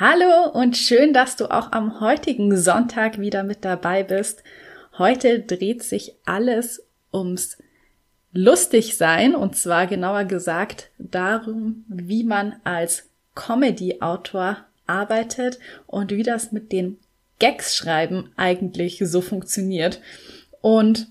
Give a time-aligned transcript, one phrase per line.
[0.00, 4.44] Hallo und schön, dass du auch am heutigen Sonntag wieder mit dabei bist.
[4.96, 7.58] Heute dreht sich alles ums
[8.32, 15.58] Lustigsein und zwar genauer gesagt darum, wie man als Comedy-Autor arbeitet
[15.88, 16.98] und wie das mit den
[17.40, 20.00] Gags schreiben eigentlich so funktioniert.
[20.60, 21.08] Und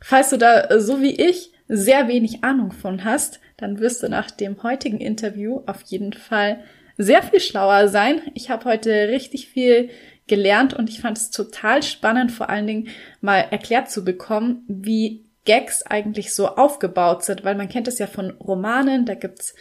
[0.00, 4.30] falls du da so wie ich sehr wenig Ahnung von hast, dann wirst du nach
[4.30, 6.64] dem heutigen Interview auf jeden Fall
[7.00, 8.20] sehr viel schlauer sein.
[8.34, 9.88] Ich habe heute richtig viel
[10.26, 12.88] gelernt und ich fand es total spannend, vor allen Dingen
[13.22, 18.06] mal erklärt zu bekommen, wie Gags eigentlich so aufgebaut sind, weil man kennt es ja
[18.06, 19.54] von Romanen, da gibt's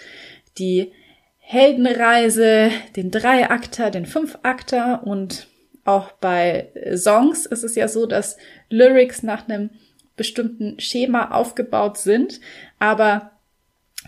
[0.58, 0.92] die
[1.38, 5.48] Heldenreise, den Dreiakter, den Fünfakter und
[5.86, 8.38] auch bei Songs ist es ja so, dass
[8.70, 9.70] Lyrics nach einem
[10.17, 12.42] bestimmten Schema aufgebaut sind,
[12.80, 13.32] aber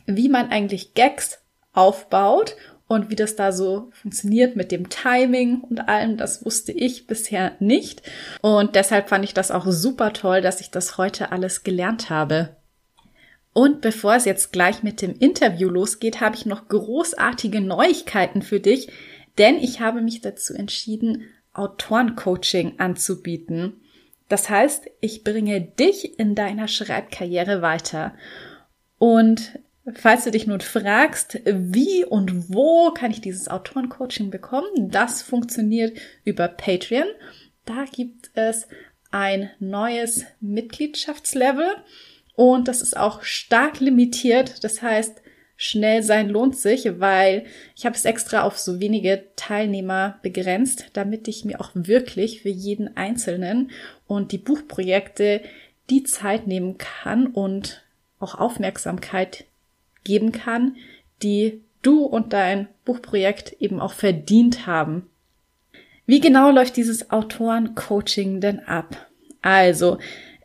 [0.05, 1.39] wie man eigentlich Gags
[1.73, 2.57] aufbaut
[2.91, 7.53] und wie das da so funktioniert mit dem Timing und allem, das wusste ich bisher
[7.59, 8.01] nicht.
[8.41, 12.57] Und deshalb fand ich das auch super toll, dass ich das heute alles gelernt habe.
[13.53, 18.59] Und bevor es jetzt gleich mit dem Interview losgeht, habe ich noch großartige Neuigkeiten für
[18.59, 18.89] dich,
[19.37, 23.79] denn ich habe mich dazu entschieden, Autorencoaching anzubieten.
[24.27, 28.15] Das heißt, ich bringe dich in deiner Schreibkarriere weiter.
[28.97, 29.59] Und
[29.95, 35.97] Falls du dich nun fragst, wie und wo kann ich dieses Autorencoaching bekommen, das funktioniert
[36.23, 37.07] über Patreon.
[37.65, 38.67] Da gibt es
[39.09, 41.67] ein neues Mitgliedschaftslevel
[42.35, 44.63] und das ist auch stark limitiert.
[44.63, 45.21] Das heißt,
[45.57, 51.27] schnell sein lohnt sich, weil ich habe es extra auf so wenige Teilnehmer begrenzt, damit
[51.27, 53.71] ich mir auch wirklich für jeden Einzelnen
[54.05, 55.41] und die Buchprojekte
[55.89, 57.83] die Zeit nehmen kann und
[58.19, 59.45] auch Aufmerksamkeit
[60.03, 60.75] geben kann,
[61.23, 65.09] die du und dein Buchprojekt eben auch verdient haben.
[66.05, 69.07] Wie genau läuft dieses Autoren-Coaching denn ab?
[69.41, 69.97] Also,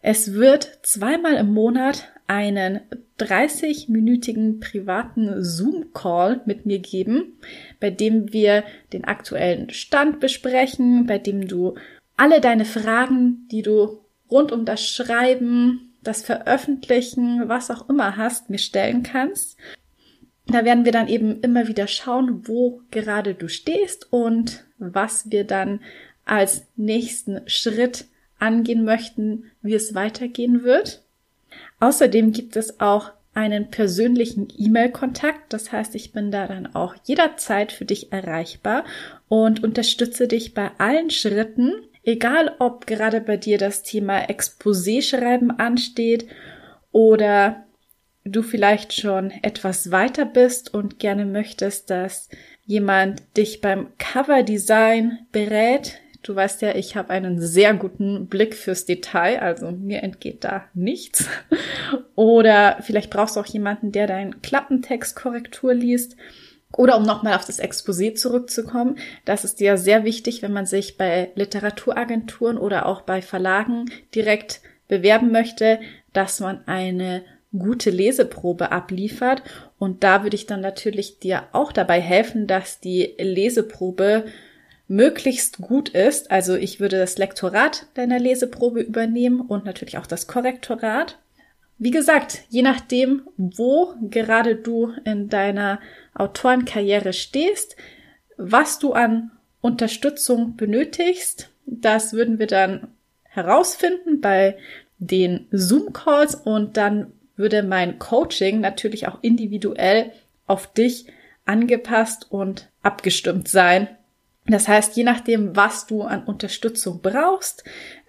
[0.03, 2.81] es wird zweimal im Monat einen
[3.19, 7.39] 30-minütigen privaten Zoom-Call mit mir geben,
[7.81, 11.75] bei dem wir den aktuellen Stand besprechen, bei dem du
[12.17, 14.01] alle deine Fragen, die du
[14.31, 19.57] rund um das Schreiben, das Veröffentlichen, was auch immer hast, mir stellen kannst.
[20.47, 25.45] Da werden wir dann eben immer wieder schauen, wo gerade du stehst und was wir
[25.45, 25.81] dann
[26.25, 28.07] als nächsten Schritt
[28.39, 31.03] angehen möchten, wie es weitergehen wird.
[31.81, 35.53] Außerdem gibt es auch einen persönlichen E-Mail-Kontakt.
[35.53, 38.85] Das heißt, ich bin da dann auch jederzeit für dich erreichbar
[39.29, 41.73] und unterstütze dich bei allen Schritten,
[42.07, 46.29] Egal, ob gerade bei dir das Thema Exposé schreiben ansteht
[46.93, 47.65] oder
[48.25, 52.29] du vielleicht schon etwas weiter bist und gerne möchtest, dass
[52.65, 55.99] jemand dich beim Coverdesign berät.
[56.23, 60.65] Du weißt ja, ich habe einen sehr guten Blick fürs Detail, also mir entgeht da
[60.75, 61.29] nichts.
[62.15, 66.17] Oder vielleicht brauchst du auch jemanden, der deinen Klappentextkorrektur liest
[66.77, 70.97] oder um nochmal auf das Exposé zurückzukommen, das ist ja sehr wichtig, wenn man sich
[70.97, 75.81] bei Literaturagenturen oder auch bei Verlagen direkt bewerben möchte,
[76.13, 77.23] dass man eine
[77.57, 79.43] gute Leseprobe abliefert.
[79.79, 84.25] Und da würde ich dann natürlich dir auch dabei helfen, dass die Leseprobe
[84.89, 86.31] möglichst gut ist.
[86.31, 91.19] Also ich würde das Lektorat deiner Leseprobe übernehmen und natürlich auch das Korrektorat.
[91.79, 95.81] Wie gesagt, je nachdem, wo gerade du in deiner
[96.15, 97.77] Autorenkarriere stehst,
[98.39, 99.31] was du an
[99.61, 102.89] Unterstützung benötigst, das würden wir dann
[103.25, 104.57] herausfinden bei
[104.99, 110.13] den Zoom-Calls und dann würde mein Coaching natürlich auch individuell
[110.47, 111.07] auf dich
[111.45, 113.89] angepasst und abgestimmt sein.
[114.47, 117.65] Das heißt, je nachdem, was du an Unterstützung brauchst,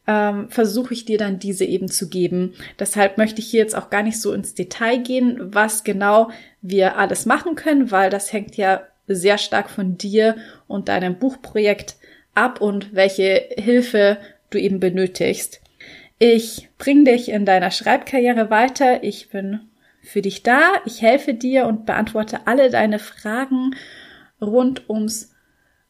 [0.08, 2.54] ähm, versuche ich dir dann diese eben zu geben.
[2.80, 6.32] Deshalb möchte ich hier jetzt auch gar nicht so ins Detail gehen, was genau
[6.62, 10.38] wir alles machen können, weil das hängt ja sehr stark von dir
[10.68, 11.98] und deinem Buchprojekt
[12.36, 14.18] ab und welche Hilfe
[14.50, 15.62] du eben benötigst.
[16.20, 19.04] Ich bringe dich in deiner Schreibkarriere weiter.
[19.04, 19.60] Ich bin
[20.02, 20.62] für dich da.
[20.86, 23.76] Ich helfe dir und beantworte alle deine Fragen
[24.42, 25.34] rund ums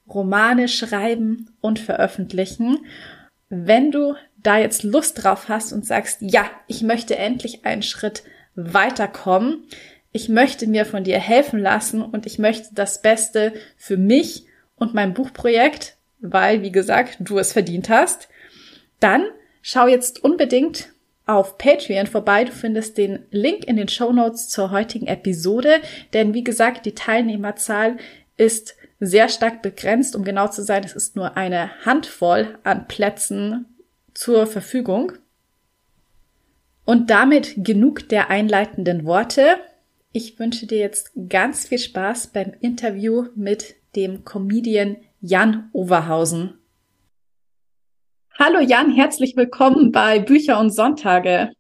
[0.10, 2.80] Romane schreiben und veröffentlichen.
[3.50, 8.24] Wenn du da jetzt Lust drauf hast und sagst, ja, ich möchte endlich einen Schritt
[8.56, 9.64] weiterkommen,
[10.12, 14.46] ich möchte mir von dir helfen lassen und ich möchte das Beste für mich
[14.76, 18.30] und mein Buchprojekt, weil, wie gesagt, du es verdient hast,
[19.00, 19.26] dann
[19.62, 20.90] schau jetzt unbedingt
[21.26, 22.46] auf Patreon vorbei.
[22.46, 25.82] Du findest den Link in den Show Notes zur heutigen Episode,
[26.14, 27.98] denn wie gesagt, die Teilnehmerzahl
[28.38, 30.16] ist sehr stark begrenzt.
[30.16, 33.78] Um genau zu sein, es ist nur eine Handvoll an Plätzen
[34.14, 35.14] zur Verfügung.
[36.86, 39.58] Und damit genug der einleitenden Worte.
[40.14, 46.58] Ich wünsche dir jetzt ganz viel Spaß beim Interview mit dem Comedian Jan Overhausen.
[48.40, 51.52] Hallo Jan, herzlich willkommen bei Bücher und Sonntage.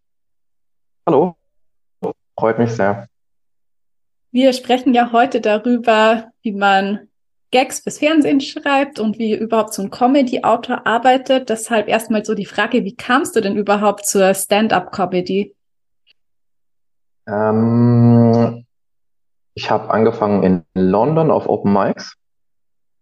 [1.05, 1.35] Hallo,
[2.37, 3.07] freut mich sehr.
[4.31, 7.07] Wir sprechen ja heute darüber, wie man
[7.51, 11.49] Gags fürs Fernsehen schreibt und wie überhaupt so ein Comedy-Autor arbeitet.
[11.49, 15.55] Deshalb erstmal so die Frage, wie kamst du denn überhaupt zur Stand-up-Comedy?
[17.27, 18.65] Ähm,
[19.53, 22.15] ich habe angefangen in London auf Open Mics.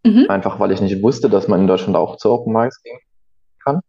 [0.06, 0.28] Mhm.
[0.30, 3.00] Einfach weil ich nicht wusste, dass man in Deutschland auch zu Open Mics gehen
[3.64, 3.82] kann.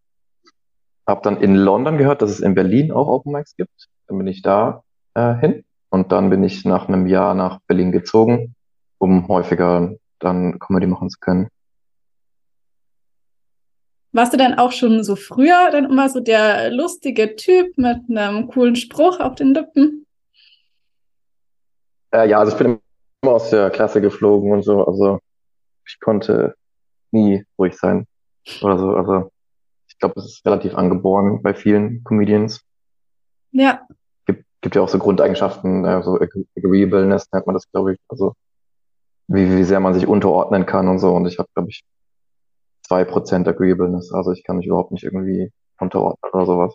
[1.06, 3.88] Hab dann in London gehört, dass es in Berlin auch Open Mics gibt.
[4.06, 4.82] Dann bin ich da
[5.14, 8.54] äh, hin und dann bin ich nach einem Jahr nach Berlin gezogen,
[8.98, 11.48] um häufiger dann Comedy machen zu können.
[14.12, 18.48] Warst du dann auch schon so früher dann immer so der lustige Typ mit einem
[18.48, 20.06] coolen Spruch auf den Lippen?
[22.12, 22.80] Äh, ja, also ich bin
[23.20, 24.86] immer aus der Klasse geflogen und so.
[24.86, 25.18] Also
[25.86, 26.54] ich konnte
[27.10, 28.06] nie ruhig sein
[28.62, 28.96] oder so.
[28.96, 29.30] Also
[29.88, 32.62] ich glaube, das ist relativ angeboren bei vielen Comedians.
[33.52, 33.86] Ja.
[34.24, 36.18] Gibt, gibt ja auch so Grundeigenschaften, äh, so
[36.56, 37.98] Agreeableness nennt man das, glaube ich.
[38.08, 38.34] Also
[39.28, 41.12] wie, wie sehr man sich unterordnen kann und so.
[41.14, 41.84] Und ich habe, glaube ich,
[42.86, 44.12] zwei Prozent Agreeableness.
[44.12, 46.74] Also ich kann mich überhaupt nicht irgendwie unterordnen oder sowas.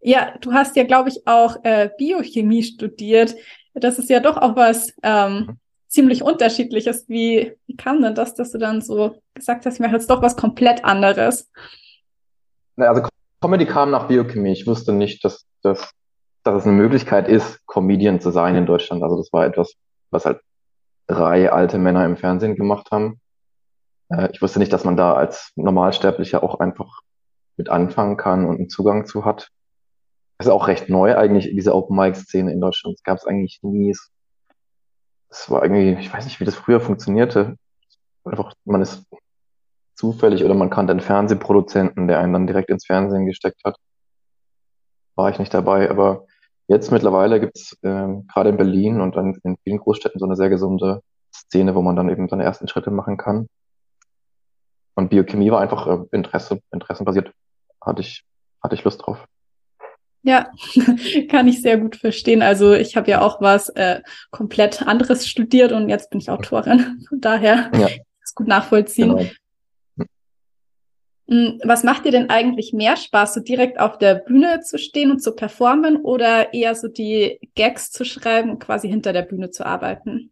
[0.00, 3.34] Ja, du hast ja, glaube ich, auch äh, Biochemie studiert.
[3.74, 5.58] Das ist ja doch auch was ähm, mhm.
[5.88, 7.08] ziemlich unterschiedliches.
[7.08, 10.22] Wie, wie kam denn das, dass du dann so gesagt hast, ich mache jetzt doch
[10.22, 11.50] was komplett anderes?
[12.76, 13.08] Na, also
[13.40, 14.52] Comedy kam nach Biochemie.
[14.52, 15.90] Ich wusste nicht, dass, dass,
[16.42, 19.02] dass es eine Möglichkeit ist, Comedian zu sein in Deutschland.
[19.02, 19.74] Also das war etwas,
[20.10, 20.40] was halt
[21.06, 23.20] drei alte Männer im Fernsehen gemacht haben.
[24.08, 27.00] Äh, ich wusste nicht, dass man da als Normalsterblicher auch einfach
[27.56, 29.48] mit anfangen kann und einen Zugang zu hat.
[30.38, 32.96] Das ist auch recht neu eigentlich, diese Open Mic Szene in Deutschland.
[32.96, 33.94] Es gab es eigentlich nie.
[35.30, 37.56] Es war irgendwie, ich weiß nicht, wie das früher funktionierte.
[38.24, 39.06] Einfach, man ist
[39.94, 43.76] zufällig oder man kannte einen Fernsehproduzenten, der einen dann direkt ins Fernsehen gesteckt hat.
[45.14, 46.26] War ich nicht dabei, aber
[46.68, 50.36] Jetzt mittlerweile gibt es äh, gerade in Berlin und dann in vielen Großstädten so eine
[50.36, 51.02] sehr gesunde
[51.32, 53.46] Szene, wo man dann eben seine ersten Schritte machen kann.
[54.94, 57.32] Und Biochemie war einfach äh, Interesse, interessenbasiert.
[57.80, 58.24] Hatte ich,
[58.62, 59.26] hatte ich Lust drauf.
[60.22, 60.50] Ja,
[61.30, 62.42] kann ich sehr gut verstehen.
[62.42, 67.04] Also ich habe ja auch was äh, komplett anderes studiert und jetzt bin ich Autorin.
[67.08, 67.86] Von daher ja.
[68.24, 69.16] ist gut nachvollziehen.
[69.16, 69.30] Genau.
[71.28, 75.10] Hm, was macht dir denn eigentlich mehr Spaß, so direkt auf der Bühne zu stehen
[75.10, 79.50] und zu performen oder eher so die Gags zu schreiben und quasi hinter der Bühne
[79.50, 80.30] zu arbeiten?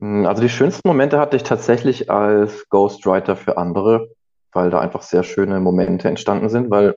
[0.00, 4.08] Hm, also die schönsten Momente hatte ich tatsächlich als Ghostwriter für andere,
[4.52, 6.96] weil da einfach sehr schöne Momente entstanden sind, weil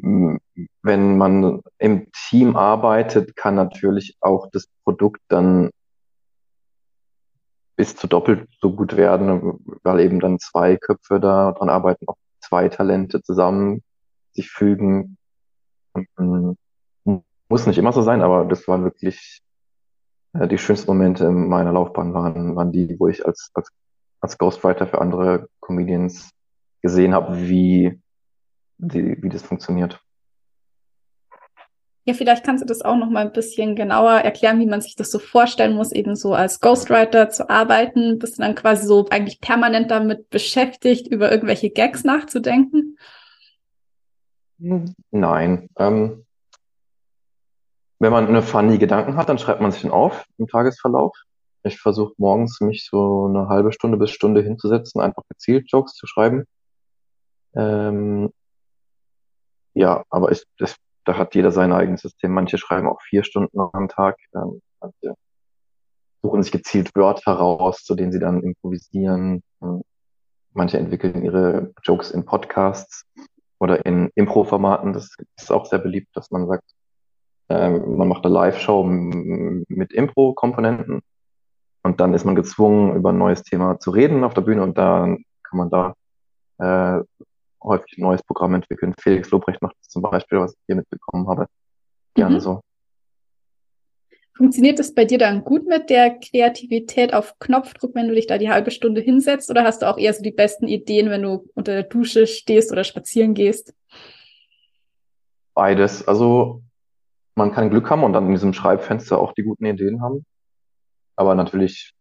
[0.00, 0.38] hm,
[0.82, 5.70] wenn man im Team arbeitet, kann natürlich auch das Produkt dann
[7.76, 12.16] bis zu doppelt so gut werden, weil eben dann zwei Köpfe da dran arbeiten, auch
[12.40, 13.82] zwei Talente zusammen
[14.32, 15.18] sich fügen.
[16.16, 16.58] Und,
[17.48, 19.40] muss nicht immer so sein, aber das waren wirklich
[20.32, 23.70] äh, die schönsten Momente in meiner Laufbahn waren, waren die, wo ich als, als,
[24.20, 26.30] als Ghostwriter für andere Comedians
[26.82, 28.00] gesehen habe, wie,
[28.78, 30.00] die, wie das funktioniert.
[32.08, 34.94] Ja, vielleicht kannst du das auch noch mal ein bisschen genauer erklären, wie man sich
[34.94, 38.20] das so vorstellen muss, eben so als Ghostwriter zu arbeiten.
[38.20, 42.96] Bist du dann quasi so eigentlich permanent damit beschäftigt, über irgendwelche Gags nachzudenken?
[45.10, 45.68] Nein.
[45.76, 46.24] Ähm,
[47.98, 51.16] wenn man eine funny Gedanken hat, dann schreibt man sich den auf im Tagesverlauf.
[51.64, 56.06] Ich versuche morgens mich so eine halbe Stunde bis Stunde hinzusetzen, einfach gezielt Jokes zu
[56.06, 56.44] schreiben.
[57.56, 58.30] Ähm,
[59.74, 62.32] ja, aber ich, das da hat jeder sein eigenes System.
[62.32, 64.16] Manche schreiben auch vier Stunden am Tag.
[64.34, 65.14] Ähm, manche
[66.22, 69.42] suchen sich gezielt Wörter raus, zu denen sie dann improvisieren.
[69.62, 69.82] Ähm,
[70.52, 73.04] manche entwickeln ihre Jokes in Podcasts.
[73.58, 74.92] oder in Impro-Formaten.
[74.92, 76.64] Das ist auch sehr beliebt, dass man sagt,
[77.48, 81.00] äh, man macht eine Live-Show mit Impro-Komponenten
[81.82, 84.76] und dann ist man gezwungen, über ein neues Thema zu reden auf der Bühne und
[84.76, 85.94] dann kann man da
[86.58, 87.02] äh,
[87.66, 88.94] häufig ein neues Programm entwickeln.
[88.98, 91.46] Felix Lobrecht macht das zum Beispiel, was ich hier mitbekommen habe.
[92.14, 92.40] Gerne mhm.
[92.40, 92.60] so.
[94.36, 98.36] Funktioniert es bei dir dann gut mit der Kreativität auf Knopfdruck, wenn du dich da
[98.36, 99.50] die halbe Stunde hinsetzt?
[99.50, 102.70] Oder hast du auch eher so die besten Ideen, wenn du unter der Dusche stehst
[102.70, 103.74] oder spazieren gehst?
[105.54, 106.06] Beides.
[106.06, 106.62] Also
[107.34, 110.26] man kann Glück haben und dann in diesem Schreibfenster auch die guten Ideen haben.
[111.16, 111.94] Aber natürlich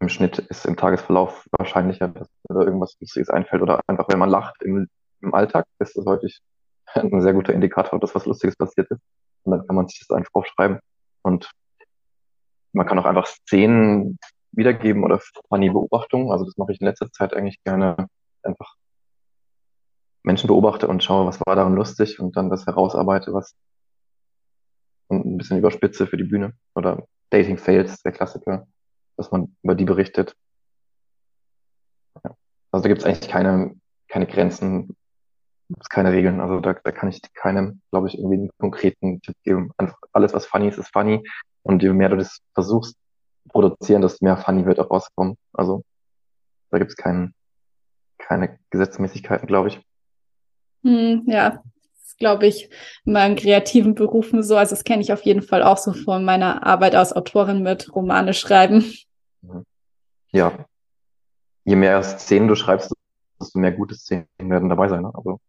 [0.00, 4.30] im Schnitt ist im Tagesverlauf wahrscheinlicher, dass da irgendwas Lustiges einfällt oder einfach, wenn man
[4.30, 4.88] lacht im,
[5.20, 6.40] im Alltag, ist das häufig
[6.94, 9.00] ein sehr guter Indikator, dass was Lustiges passiert ist.
[9.44, 10.80] Und dann kann man sich das einfach aufschreiben.
[11.22, 11.50] Und
[12.72, 14.18] man kann auch einfach Szenen
[14.52, 16.32] wiedergeben oder funny Beobachtungen.
[16.32, 18.08] Also das mache ich in letzter Zeit eigentlich gerne.
[18.42, 18.74] Einfach
[20.22, 23.54] Menschen beobachte und schaue, was war daran lustig und dann das herausarbeite, was
[25.08, 26.54] und ein bisschen überspitze für die Bühne.
[26.74, 28.66] Oder Dating Fails, der Klassiker,
[29.20, 30.34] dass man über die berichtet.
[32.24, 32.34] Ja.
[32.72, 34.96] Also da gibt es eigentlich keine, keine Grenzen,
[35.90, 36.40] keine Regeln.
[36.40, 39.72] Also da, da kann ich keinem, glaube ich, irgendwie einen konkreten Tipp geben.
[40.12, 41.22] Alles, was funny ist, ist funny.
[41.62, 42.96] Und je mehr du das versuchst
[43.50, 45.36] produzieren, desto mehr funny wird auch rauskommen.
[45.52, 45.84] Also
[46.70, 47.34] da gibt es kein,
[48.18, 49.80] keine Gesetzmäßigkeiten, glaube ich.
[50.82, 51.62] Hm, ja,
[52.18, 52.70] glaube ich,
[53.04, 54.56] in meinen kreativen Berufen so.
[54.56, 57.94] Also das kenne ich auf jeden Fall auch so von meiner Arbeit als Autorin mit
[57.94, 58.84] Romane schreiben.
[60.32, 60.64] Ja.
[61.64, 62.92] Je mehr Szenen du schreibst,
[63.40, 65.02] desto mehr gute Szenen werden dabei sein.
[65.02, 65.12] Ne?
[65.14, 65.40] Also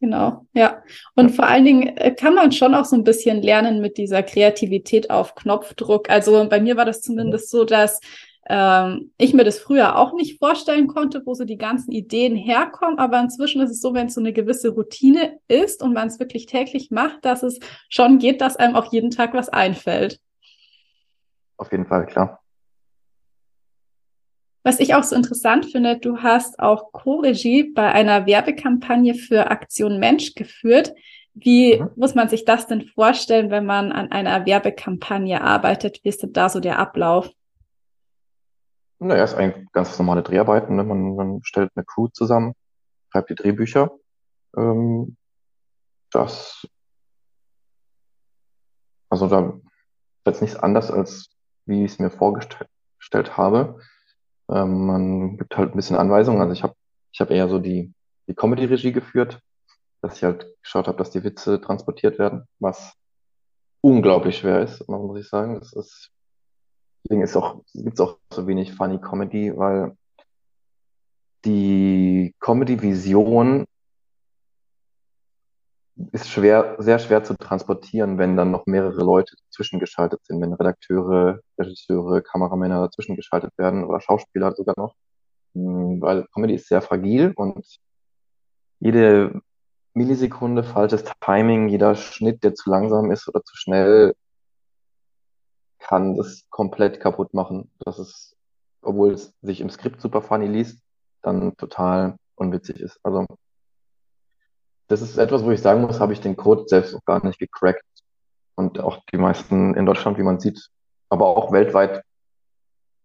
[0.00, 0.82] Genau, ja.
[1.16, 4.22] Und vor allen Dingen äh, kann man schon auch so ein bisschen lernen mit dieser
[4.22, 6.08] Kreativität auf Knopfdruck.
[6.08, 8.00] Also bei mir war das zumindest so, dass
[8.48, 12.98] ähm, ich mir das früher auch nicht vorstellen konnte, wo so die ganzen Ideen herkommen.
[12.98, 16.20] Aber inzwischen ist es so, wenn es so eine gewisse Routine ist und man es
[16.20, 20.20] wirklich täglich macht, dass es schon geht, dass einem auch jeden Tag was einfällt.
[21.56, 22.40] Auf jeden Fall, klar.
[24.62, 29.98] Was ich auch so interessant finde, du hast auch Co-Regie bei einer Werbekampagne für Aktion
[29.98, 30.94] Mensch geführt.
[31.34, 31.90] Wie mhm.
[31.96, 36.00] muss man sich das denn vorstellen, wenn man an einer Werbekampagne arbeitet?
[36.02, 37.30] Wie ist denn da so der Ablauf?
[38.98, 40.74] Naja, ist eigentlich ganz normale Dreharbeiten.
[40.74, 40.82] Ne?
[40.82, 42.54] Man, man stellt eine Crew zusammen,
[43.12, 43.92] schreibt die Drehbücher.
[44.56, 45.16] Ähm,
[46.10, 46.66] das,
[49.08, 49.60] also da ist
[50.26, 51.30] jetzt nichts anders, als
[51.66, 53.78] wie ich es mir vorgestellt habe.
[54.50, 56.40] Ähm, man gibt halt ein bisschen Anweisungen.
[56.40, 56.74] Also ich habe
[57.12, 57.92] ich hab eher so die,
[58.28, 59.40] die Comedy-Regie geführt,
[60.02, 62.94] dass ich halt geschaut habe, dass die Witze transportiert werden, was
[63.80, 65.58] unglaublich schwer ist, muss ich sagen.
[65.58, 66.10] Das ist,
[67.04, 69.96] deswegen ist auch, gibt es auch so wenig Funny Comedy, weil
[71.44, 73.66] die Comedy-Vision
[76.12, 81.40] ist schwer, sehr schwer zu transportieren, wenn dann noch mehrere Leute zwischengeschaltet sind, wenn Redakteure,
[81.58, 84.94] Regisseure, Kameramänner dazwischengeschaltet werden oder Schauspieler sogar noch.
[85.54, 87.66] Hm, weil Comedy ist sehr fragil und
[88.80, 89.40] jede
[89.94, 94.14] Millisekunde falsches Timing, jeder Schnitt, der zu langsam ist oder zu schnell,
[95.80, 97.70] kann das komplett kaputt machen.
[97.80, 98.36] Das ist,
[98.82, 100.80] obwohl es sich im Skript super funny liest,
[101.22, 103.00] dann total unwitzig ist.
[103.02, 103.26] Also
[104.88, 107.38] das ist etwas, wo ich sagen muss, habe ich den Code selbst auch gar nicht
[107.38, 107.84] gecrackt.
[108.54, 110.68] Und auch die meisten in Deutschland, wie man sieht,
[111.10, 112.02] aber auch weltweit,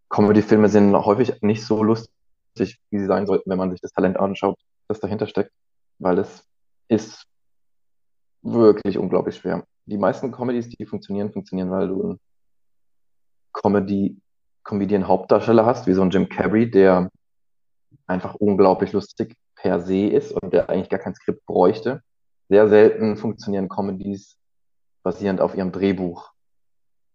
[0.09, 2.09] Comedy-Filme sind häufig nicht so lustig,
[2.55, 5.51] wie sie sein sollten, wenn man sich das Talent anschaut, das dahinter steckt,
[5.99, 6.47] weil es
[6.87, 7.25] ist
[8.41, 9.65] wirklich unglaublich schwer.
[9.85, 12.19] Die meisten Comedies, die funktionieren, funktionieren, weil du einen
[13.53, 14.17] Comedy,
[14.63, 17.09] Comedian Hauptdarsteller hast, wie so ein Jim Carrey, der
[18.07, 22.03] einfach unglaublich lustig per se ist und der eigentlich gar kein Skript bräuchte.
[22.50, 24.38] Sehr selten funktionieren Comedies
[25.03, 26.32] basierend auf ihrem Drehbuch,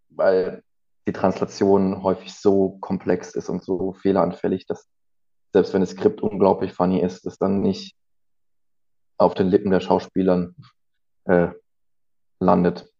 [0.08, 0.64] weil
[1.06, 4.88] die Translation häufig so komplex ist und so fehleranfällig, dass
[5.52, 7.94] selbst wenn das Skript unglaublich funny ist, das dann nicht
[9.18, 10.56] auf den Lippen der Schauspielern
[11.24, 11.48] äh,
[12.40, 12.90] landet,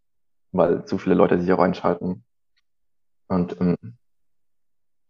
[0.52, 2.24] weil zu viele Leute sich auch einschalten.
[3.28, 3.96] Und ähm,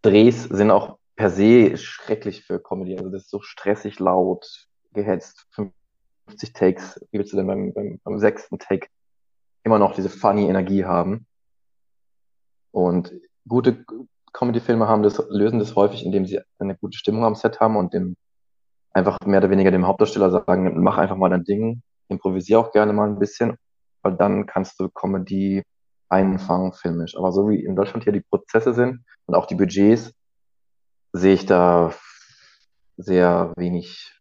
[0.03, 2.97] Drehs sind auch per se schrecklich für Comedy.
[2.97, 4.47] Also das ist so stressig laut,
[4.93, 5.49] gehetzt,
[6.27, 7.01] 50 Takes.
[7.11, 8.87] Wie willst du denn beim, beim, beim sechsten Take
[9.65, 11.27] immer noch diese funny Energie haben?
[12.71, 13.13] Und
[13.49, 13.85] gute
[14.33, 17.93] Comedy-Filme haben das, lösen das häufig, indem sie eine gute Stimmung am Set haben und
[17.93, 18.17] dem
[18.93, 22.93] einfach mehr oder weniger dem Hauptdarsteller sagen, mach einfach mal dein Ding, improvisier auch gerne
[22.93, 23.57] mal ein bisschen,
[24.03, 25.65] weil dann kannst du Comedy
[26.09, 27.17] einfangen filmisch.
[27.17, 30.13] Aber so wie in Deutschland hier die Prozesse sind und auch die Budgets,
[31.19, 31.93] sehe ich da
[32.97, 34.15] sehr wenig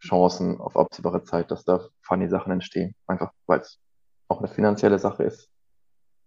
[0.00, 2.94] Chancen auf absehbare Zeit, dass da funny Sachen entstehen.
[3.06, 3.80] Einfach weil es
[4.28, 5.50] auch eine finanzielle Sache ist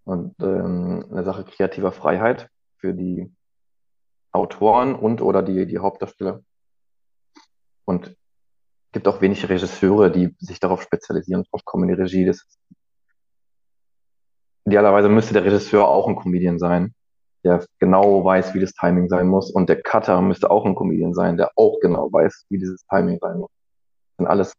[0.03, 3.31] und ähm, eine Sache kreativer Freiheit für die
[4.31, 6.41] Autoren und oder die, die Hauptdarsteller.
[7.85, 8.15] Und
[8.91, 12.31] gibt auch wenig Regisseure, die sich darauf spezialisieren, auf Comedy-Regie.
[14.65, 16.93] Idealerweise müsste der Regisseur auch ein Comedian sein,
[17.47, 19.49] der genau weiß, wie das Timing sein muss.
[19.51, 23.17] Und der Cutter müsste auch ein Comedian sein, der auch genau weiß, wie dieses Timing
[23.21, 23.49] sein muss.
[23.49, 24.53] Das sind alles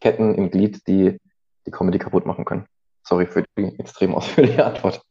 [0.00, 1.18] Ketten im Glied, die
[1.66, 2.66] die Comedy kaputt machen können.
[3.02, 5.02] Sorry für die extrem ausführliche Antwort.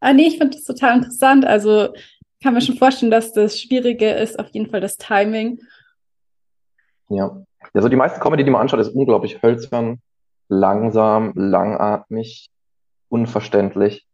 [0.00, 1.44] Ah, nee, ich finde das total interessant.
[1.44, 1.92] Also
[2.42, 5.60] kann mir schon vorstellen, dass das Schwierige ist, auf jeden Fall das Timing.
[7.08, 7.42] Ja.
[7.74, 10.00] Also die meiste Comedy, die man anschaut, ist unglaublich hölzern,
[10.48, 12.50] langsam, langatmig,
[13.08, 14.06] unverständlich.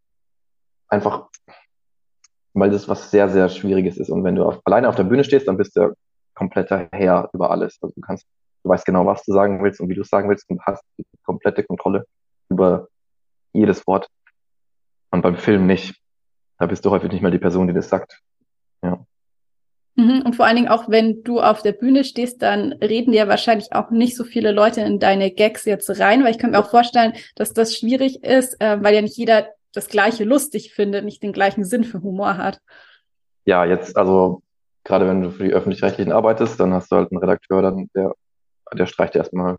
[0.88, 1.28] Einfach,
[2.56, 4.10] weil das was sehr, sehr Schwieriges ist.
[4.10, 5.94] Und wenn du auf, alleine auf der Bühne stehst, dann bist du
[6.34, 7.78] kompletter Herr über alles.
[7.82, 8.26] Also du kannst,
[8.62, 10.82] du weißt genau, was du sagen willst und wie du es sagen willst und hast
[10.98, 12.06] die komplette Kontrolle
[12.48, 12.88] über
[13.52, 14.08] jedes Wort.
[15.10, 16.00] Und beim Film nicht.
[16.58, 18.20] Da bist du häufig nicht mehr die Person, die das sagt.
[18.82, 19.04] Ja.
[19.96, 23.28] Mhm, und vor allen Dingen auch, wenn du auf der Bühne stehst, dann reden ja
[23.28, 26.58] wahrscheinlich auch nicht so viele Leute in deine Gags jetzt rein, weil ich kann mir
[26.58, 31.04] auch vorstellen, dass das schwierig ist, äh, weil ja nicht jeder das Gleiche lustig findet,
[31.04, 32.60] nicht den gleichen Sinn für Humor hat.
[33.44, 34.42] Ja, jetzt, also
[34.84, 38.14] gerade wenn du für die Öffentlich-Rechtlichen arbeitest, dann hast du halt einen Redakteur, dann, der,
[38.72, 39.58] der streicht erstmal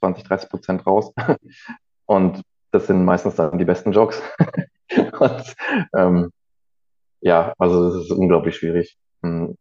[0.00, 1.12] 20, 30 Prozent raus.
[2.06, 4.22] Und das sind meistens dann die besten Jokes.
[5.18, 5.56] Und
[5.94, 6.30] ähm,
[7.20, 8.96] ja, also das ist unglaublich schwierig.
[9.22, 9.56] Hm,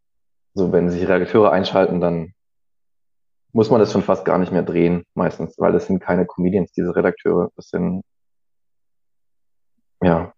[0.53, 2.33] so, wenn sich Redakteure einschalten, dann
[3.53, 6.71] muss man das schon fast gar nicht mehr drehen, meistens, weil das sind keine Comedians,
[6.71, 7.49] diese Redakteure.
[7.55, 8.03] Das sind,
[10.01, 10.33] ja,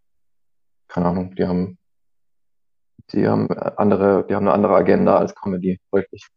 [0.87, 1.77] keine Ahnung, die haben,
[3.13, 6.27] die haben andere, die haben eine andere Agenda als Comedy, häufig.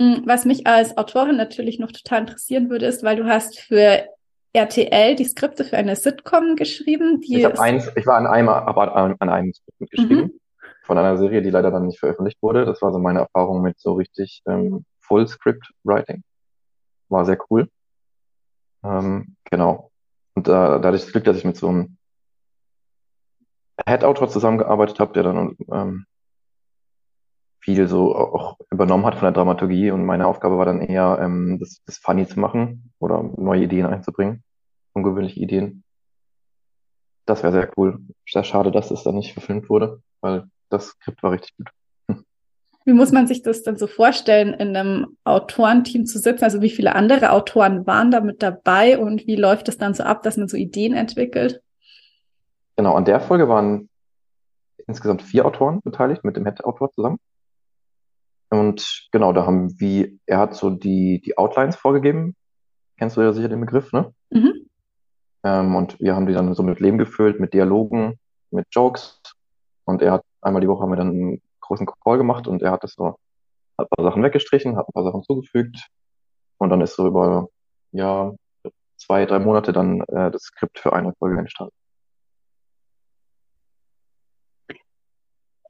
[0.00, 4.06] Hm, was mich als Autorin natürlich noch total interessieren würde, ist, weil du hast für
[4.52, 7.20] RTL die Skripte für eine Sitcom geschrieben.
[7.20, 10.24] Die ich, eins, ich war an einem, aber an, an einem Skript mitgeschrieben.
[10.24, 10.40] Mhm.
[10.84, 12.64] Von einer Serie, die leider dann nicht veröffentlicht wurde.
[12.64, 16.24] Das war so meine Erfahrung mit so richtig ähm, Full Script Writing.
[17.08, 17.68] War sehr cool.
[18.82, 19.89] Ähm, genau.
[20.34, 21.96] Und äh, da hatte ich das Glück, dass ich mit so einem
[23.86, 26.06] Head-Autor zusammengearbeitet habe, der dann ähm,
[27.60, 31.58] viel so auch übernommen hat von der Dramaturgie und meine Aufgabe war dann eher, ähm,
[31.58, 34.42] das, das funny zu machen oder neue Ideen einzubringen,
[34.92, 35.84] ungewöhnliche Ideen.
[37.26, 38.00] Das wäre sehr cool.
[38.28, 41.70] Sehr schade, dass es dann nicht verfilmt wurde, weil das Skript war richtig gut.
[42.86, 46.44] Wie muss man sich das denn so vorstellen, in einem Autorenteam zu sitzen?
[46.44, 50.02] Also wie viele andere Autoren waren da mit dabei und wie läuft es dann so
[50.02, 51.62] ab, dass man so Ideen entwickelt?
[52.76, 53.90] Genau, an der Folge waren
[54.86, 57.18] insgesamt vier Autoren beteiligt mit dem Head-Autor zusammen.
[58.48, 62.34] Und genau, da haben wir, er hat so die, die Outlines vorgegeben.
[62.98, 64.12] Kennst du ja sicher den Begriff, ne?
[64.30, 64.66] Mhm.
[65.44, 68.18] Ähm, und wir haben die dann so mit Leben gefüllt, mit Dialogen,
[68.50, 69.20] mit Jokes.
[69.84, 72.82] Und er hat einmal die Woche haben wir dann großen Call gemacht und er hat
[72.82, 73.16] das so,
[73.78, 75.86] hat ein paar Sachen weggestrichen, hat ein paar Sachen zugefügt.
[76.58, 77.48] Und dann ist so über,
[77.92, 78.32] ja,
[78.98, 81.72] zwei, drei Monate dann äh, das Skript für eine Folge entstanden.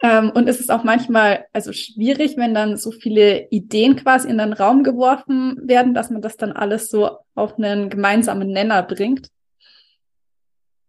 [0.03, 4.39] Ähm, und ist es auch manchmal also schwierig, wenn dann so viele Ideen quasi in
[4.39, 9.29] den Raum geworfen werden, dass man das dann alles so auf einen gemeinsamen Nenner bringt?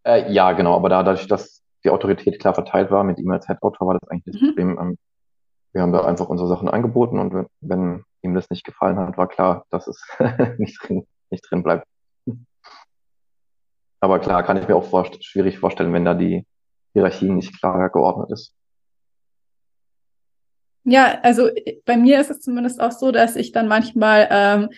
[0.04, 0.76] Äh, ja, genau.
[0.76, 4.10] Aber da, dadurch, dass die Autorität klar verteilt war mit ihm als Head-Autor, war das
[4.10, 4.48] eigentlich das mhm.
[4.48, 4.80] Problem.
[4.80, 4.98] Ähm,
[5.74, 9.18] wir haben da einfach unsere Sachen angeboten und wenn, wenn ihm das nicht gefallen hat,
[9.18, 10.04] war klar, dass es
[10.58, 11.88] nicht drin, nicht drin bleibt.
[14.02, 16.46] Aber klar, kann ich mir auch vor schwierig vorstellen, wenn da die
[16.94, 18.54] Hierarchie nicht klar geordnet ist.
[20.84, 21.50] Ja, also
[21.86, 24.70] bei mir ist es zumindest auch so, dass ich dann manchmal ähm,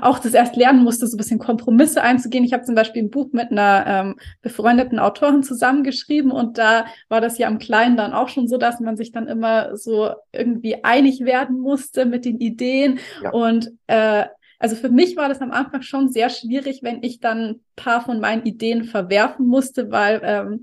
[0.00, 2.44] auch das erst lernen musste, so ein bisschen Kompromisse einzugehen.
[2.44, 7.20] Ich habe zum Beispiel ein Buch mit einer ähm, befreundeten Autorin zusammengeschrieben und da war
[7.20, 10.84] das ja am Kleinen dann auch schon so, dass man sich dann immer so irgendwie
[10.84, 12.98] einig werden musste mit den Ideen.
[13.22, 13.30] Ja.
[13.30, 14.26] Und äh,
[14.58, 18.00] also für mich war das am Anfang schon sehr schwierig, wenn ich dann ein paar
[18.00, 20.62] von meinen Ideen verwerfen musste, weil ähm,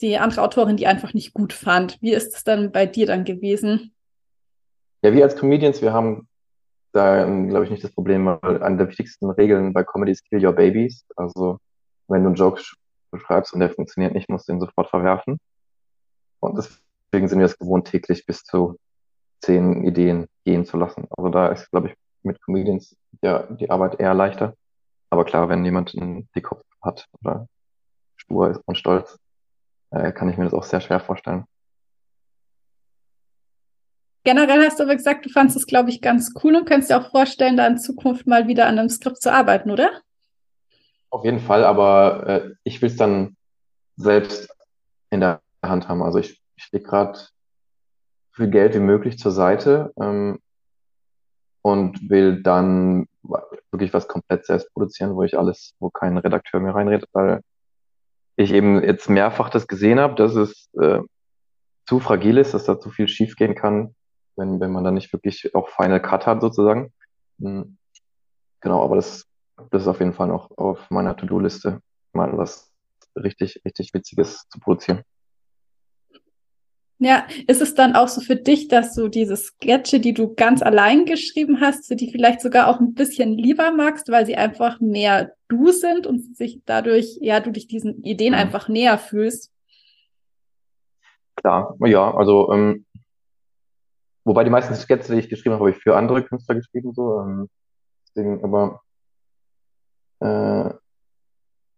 [0.00, 1.98] die andere Autorin die einfach nicht gut fand.
[2.00, 3.92] Wie ist es dann bei dir dann gewesen?
[5.02, 6.26] Ja, wir als Comedians, wir haben
[6.94, 10.44] da, glaube ich, nicht das Problem, weil eine der wichtigsten Regeln bei Comedy ist Kill
[10.44, 11.04] Your Babies.
[11.16, 11.58] Also,
[12.08, 12.62] wenn du einen Joke
[13.10, 15.38] beschreibst und der funktioniert nicht, musst du ihn sofort verwerfen.
[16.40, 18.78] Und deswegen sind wir es gewohnt, täglich bis zu
[19.40, 21.06] zehn Ideen gehen zu lassen.
[21.16, 24.54] Also da ist, glaube ich, mit Comedians ja, die Arbeit eher leichter.
[25.10, 27.48] Aber klar, wenn jemand einen Dickkopf hat oder
[28.16, 29.18] stur ist und stolz,
[29.90, 31.44] äh, kann ich mir das auch sehr schwer vorstellen.
[34.24, 36.98] Generell hast du aber gesagt, du fandest es, glaube ich, ganz cool und könntest dir
[36.98, 39.90] auch vorstellen, da in Zukunft mal wieder an einem Skript zu arbeiten, oder?
[41.10, 43.36] Auf jeden Fall, aber äh, ich will es dann
[43.96, 44.52] selbst
[45.10, 46.02] in der Hand haben.
[46.02, 47.28] Also ich, ich lege gerade so
[48.32, 50.40] viel Geld wie möglich zur Seite ähm,
[51.62, 53.06] und will dann
[53.70, 57.40] wirklich was komplett selbst produzieren, wo ich alles, wo kein Redakteur mehr reinredet, weil
[58.36, 61.00] ich eben jetzt mehrfach das gesehen habe, dass es äh,
[61.86, 63.93] zu fragil ist, dass da zu viel schiefgehen kann,
[64.36, 66.92] wenn, wenn man da nicht wirklich auch Final Cut hat sozusagen.
[67.40, 67.76] Hm.
[68.60, 69.26] Genau, aber das,
[69.70, 71.80] das ist auf jeden Fall noch auf meiner To-Do-Liste,
[72.12, 72.72] mal was
[73.16, 75.02] richtig, richtig Witziges zu produzieren.
[76.98, 80.62] Ja, ist es dann auch so für dich, dass du diese Sketche, die du ganz
[80.62, 85.32] allein geschrieben hast, die vielleicht sogar auch ein bisschen lieber magst, weil sie einfach mehr
[85.48, 88.38] du sind und sich dadurch, ja, du dich diesen Ideen mhm.
[88.38, 89.50] einfach näher fühlst?
[91.36, 92.86] Klar, ja, also ähm,
[94.24, 97.20] wobei die meisten Sketche, die ich geschrieben habe, habe ich für andere Künstler geschrieben, so.
[97.20, 97.48] Ähm,
[98.08, 98.80] deswegen, aber
[100.20, 100.74] äh,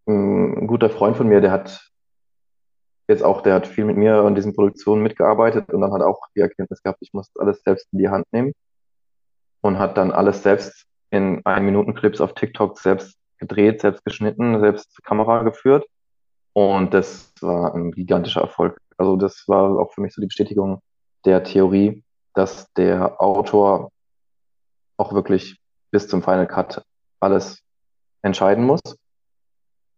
[0.08, 1.90] ein guter Freund von mir, der hat
[3.08, 6.20] jetzt auch, der hat viel mit mir an diesen Produktionen mitgearbeitet und dann hat auch
[6.34, 8.52] die Erkenntnis gehabt, ich muss alles selbst in die Hand nehmen
[9.60, 14.60] und hat dann alles selbst in ein Minuten Clips auf TikTok selbst gedreht, selbst geschnitten,
[14.60, 15.86] selbst Kamera geführt
[16.52, 18.78] und das war ein gigantischer Erfolg.
[18.96, 20.80] Also das war auch für mich so die Bestätigung
[21.24, 22.02] der Theorie,
[22.36, 23.90] dass der Autor
[24.96, 25.58] auch wirklich
[25.90, 26.84] bis zum Final Cut
[27.20, 27.62] alles
[28.22, 28.80] entscheiden muss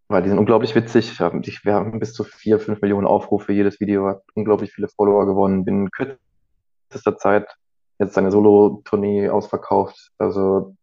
[0.08, 1.18] weil die sind unglaublich witzig.
[1.18, 3.52] Wir haben bis zu vier, fünf Millionen Aufrufe.
[3.52, 5.64] Jedes Video hat unglaublich viele Follower gewonnen.
[5.64, 7.46] Binnen kürzester Zeit
[7.98, 10.12] jetzt seine Solo-Tournee ausverkauft.
[10.18, 10.74] Also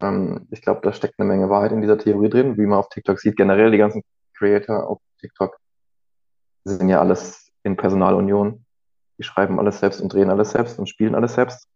[0.00, 2.90] ähm, ich glaube, da steckt eine Menge Wahrheit in dieser Theorie drin, wie man auf
[2.90, 3.36] TikTok sieht.
[3.36, 4.02] Generell die ganzen
[4.34, 5.56] Creator auf TikTok
[6.64, 8.63] sind ja alles in Personalunion.
[9.18, 11.68] Die schreiben alles selbst und drehen alles selbst und spielen alles selbst.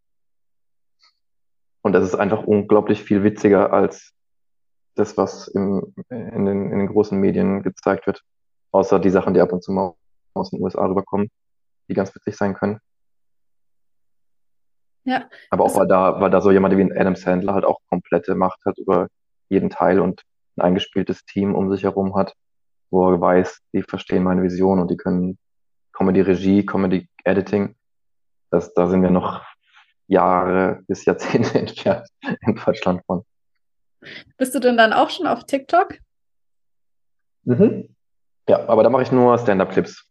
[1.82, 4.12] Und das ist einfach unglaublich viel witziger als
[4.94, 8.22] das, was im, in, den, in den großen Medien gezeigt wird.
[8.72, 9.94] Außer die Sachen, die ab und zu mal
[10.34, 11.30] aus den USA rüberkommen,
[11.88, 12.80] die ganz witzig sein können.
[15.04, 15.28] Ja.
[15.50, 18.34] Aber auch, weil da, weil da so jemand wie ein Adam Sandler halt auch komplette
[18.34, 19.08] Macht hat über
[19.48, 20.22] jeden Teil und
[20.56, 22.34] ein eingespieltes Team um sich herum hat,
[22.90, 25.38] wo er weiß, die verstehen meine Vision und die können
[25.98, 27.74] Comedy-Regie, Comedy-Editing.
[28.50, 29.44] Das, da sind wir noch
[30.06, 32.08] Jahre bis Jahrzehnte entfernt
[32.42, 33.24] in Deutschland von.
[34.36, 35.98] Bist du denn dann auch schon auf TikTok?
[37.42, 37.94] Mhm.
[38.48, 40.08] Ja, aber da mache ich nur Stand-up-Clips.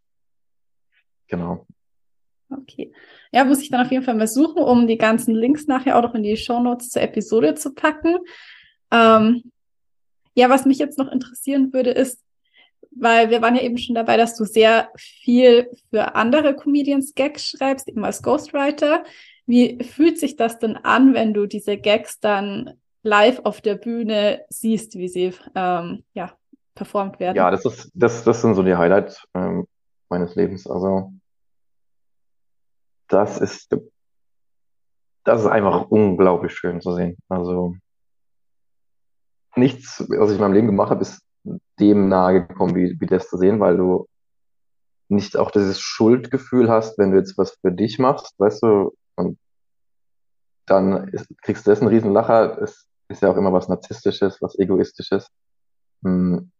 [1.27, 1.65] Genau.
[2.49, 2.93] Okay.
[3.31, 6.01] Ja, muss ich dann auf jeden Fall mal suchen, um die ganzen Links nachher auch
[6.01, 8.17] noch in die Show Notes zur Episode zu packen.
[8.91, 9.51] Ähm,
[10.35, 12.21] ja, was mich jetzt noch interessieren würde, ist,
[12.91, 17.47] weil wir waren ja eben schon dabei, dass du sehr viel für andere Comedians Gags
[17.49, 19.03] schreibst, eben als Ghostwriter.
[19.45, 24.45] Wie fühlt sich das denn an, wenn du diese Gags dann live auf der Bühne
[24.49, 26.33] siehst, wie sie ähm, ja,
[26.75, 27.35] performt werden.
[27.35, 29.67] Ja, das ist, das, das sind so die Highlights ähm,
[30.09, 30.67] meines Lebens.
[30.67, 31.13] Also
[33.07, 33.75] das ist,
[35.23, 37.17] das ist einfach unglaublich schön zu sehen.
[37.29, 37.75] Also
[39.55, 41.21] nichts, was ich in meinem Leben gemacht habe, ist
[41.79, 44.07] dem nahe gekommen, wie, wie das zu sehen, weil du
[45.09, 49.39] nicht auch dieses Schuldgefühl hast, wenn du jetzt was für dich machst, weißt du, und
[50.65, 52.61] dann ist, kriegst du das einen riesen Lacher.
[52.61, 55.29] Es ist ja auch immer was Narzisstisches, was Egoistisches.
[56.03, 56.51] Hm.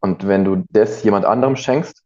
[0.00, 2.02] Und wenn du das jemand anderem schenkst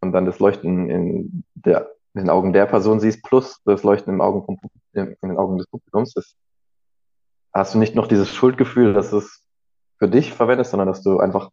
[0.00, 4.12] und dann das Leuchten in, der, in den Augen der Person siehst, plus das Leuchten
[4.12, 4.58] im Augen
[4.92, 6.36] in den Augen des Publikums, ist,
[7.52, 9.43] hast du nicht noch dieses Schuldgefühl, dass es
[10.04, 11.48] für dich verwendest, sondern dass du einfach,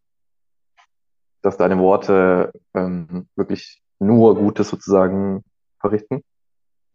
[1.41, 5.41] dass deine Worte ähm, wirklich nur Gutes sozusagen
[5.79, 6.21] verrichten.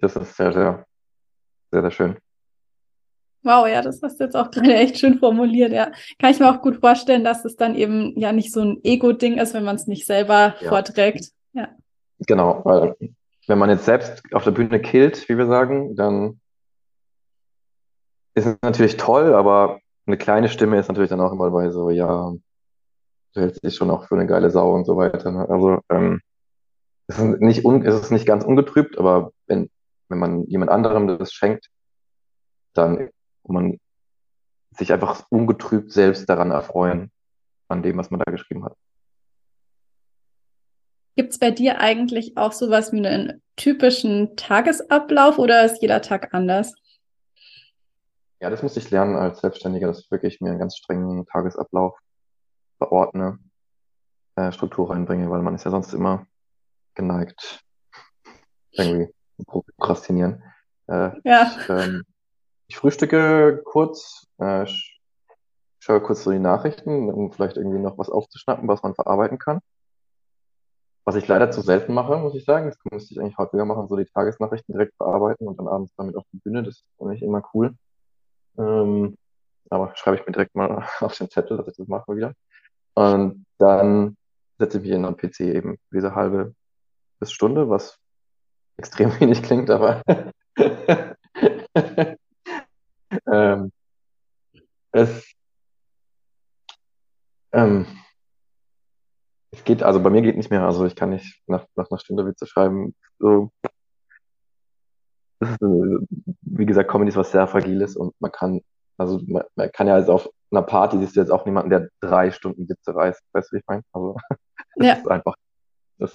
[0.00, 0.84] Das ist sehr, sehr,
[1.70, 2.18] sehr, sehr schön.
[3.42, 5.92] Wow, ja, das hast du jetzt auch gerade echt schön formuliert, ja.
[6.18, 9.38] Kann ich mir auch gut vorstellen, dass es dann eben ja nicht so ein Ego-Ding
[9.38, 10.68] ist, wenn man es nicht selber ja.
[10.68, 11.30] vorträgt.
[11.54, 11.68] Ja.
[12.26, 12.96] Genau, weil
[13.46, 16.38] wenn man jetzt selbst auf der Bühne killt, wie wir sagen, dann
[18.34, 21.90] ist es natürlich toll, aber eine kleine Stimme ist natürlich dann auch immer bei so,
[21.90, 22.32] ja,
[23.34, 25.30] du hältst dich schon auch für eine geile Sau und so weiter.
[25.30, 25.48] Ne?
[25.48, 26.20] Also ähm,
[27.08, 29.70] es, ist nicht un, es ist nicht ganz ungetrübt, aber wenn,
[30.08, 31.68] wenn man jemand anderem das schenkt,
[32.74, 33.10] dann
[33.46, 33.78] wo man
[34.76, 37.10] sich einfach ungetrübt selbst daran erfreuen,
[37.68, 38.76] an dem, was man da geschrieben hat.
[41.16, 46.34] Gibt es bei dir eigentlich auch sowas wie einen typischen Tagesablauf oder ist jeder Tag
[46.34, 46.74] anders?
[48.40, 51.98] Ja, das muss ich lernen als Selbstständiger, dass ich wirklich mir einen ganz strengen Tagesablauf
[52.78, 53.38] verordne,
[54.36, 56.26] äh, Struktur reinbringe, weil man ist ja sonst immer
[56.94, 57.64] geneigt,
[58.72, 59.10] irgendwie
[59.46, 60.42] prokrastinieren.
[60.88, 61.50] Äh, Ja.
[61.50, 62.02] ich, ähm,
[62.68, 64.98] ich frühstücke kurz, äh, sch-
[65.78, 69.60] schaue kurz so die Nachrichten, um vielleicht irgendwie noch was aufzuschnappen, was man verarbeiten kann.
[71.06, 72.66] Was ich leider zu selten mache, muss ich sagen.
[72.66, 76.16] Das müsste ich eigentlich häufiger machen, so die Tagesnachrichten direkt bearbeiten und dann abends damit
[76.16, 76.64] auf die Bühne.
[76.64, 77.74] Das ist nicht immer cool.
[78.58, 79.16] Ähm,
[79.70, 82.34] aber schreibe ich mir direkt mal auf den Zettel, dass ich das mache wieder.
[82.94, 84.16] Und dann
[84.58, 86.54] setze ich mich in am PC eben diese halbe
[87.20, 87.98] bis Stunde, was
[88.76, 90.02] extrem wenig klingt, aber
[93.26, 93.72] ähm,
[94.92, 95.34] es,
[97.52, 97.86] ähm,
[99.50, 100.62] es geht, also bei mir geht nicht mehr.
[100.62, 102.94] Also ich kann nicht nach, nach einer Stunde Witze schreiben.
[103.18, 103.50] So,
[105.50, 108.60] ist, äh, wie gesagt, Comedy ist was sehr Fragiles und man kann,
[108.98, 111.88] also man, man kann ja also auf einer Party siehst du jetzt auch niemanden, der
[112.00, 113.22] drei Stunden Witze reißt.
[113.32, 113.82] Weißt du, wie ich meine?
[113.92, 114.16] Also
[114.76, 114.92] das Ja.
[114.94, 115.34] ist einfach,
[115.98, 116.14] das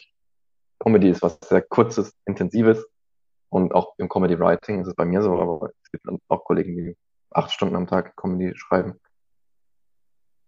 [0.80, 2.86] Comedy ist was sehr Kurzes, Intensives
[3.50, 6.76] und auch im Comedy Writing ist es bei mir so, aber es gibt auch Kollegen,
[6.76, 6.98] die
[7.32, 9.00] acht Stunden am Tag Comedy schreiben.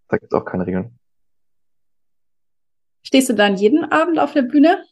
[0.08, 0.98] Da gibt es auch keine Regeln.
[3.06, 4.84] Stehst du dann jeden Abend auf der Bühne?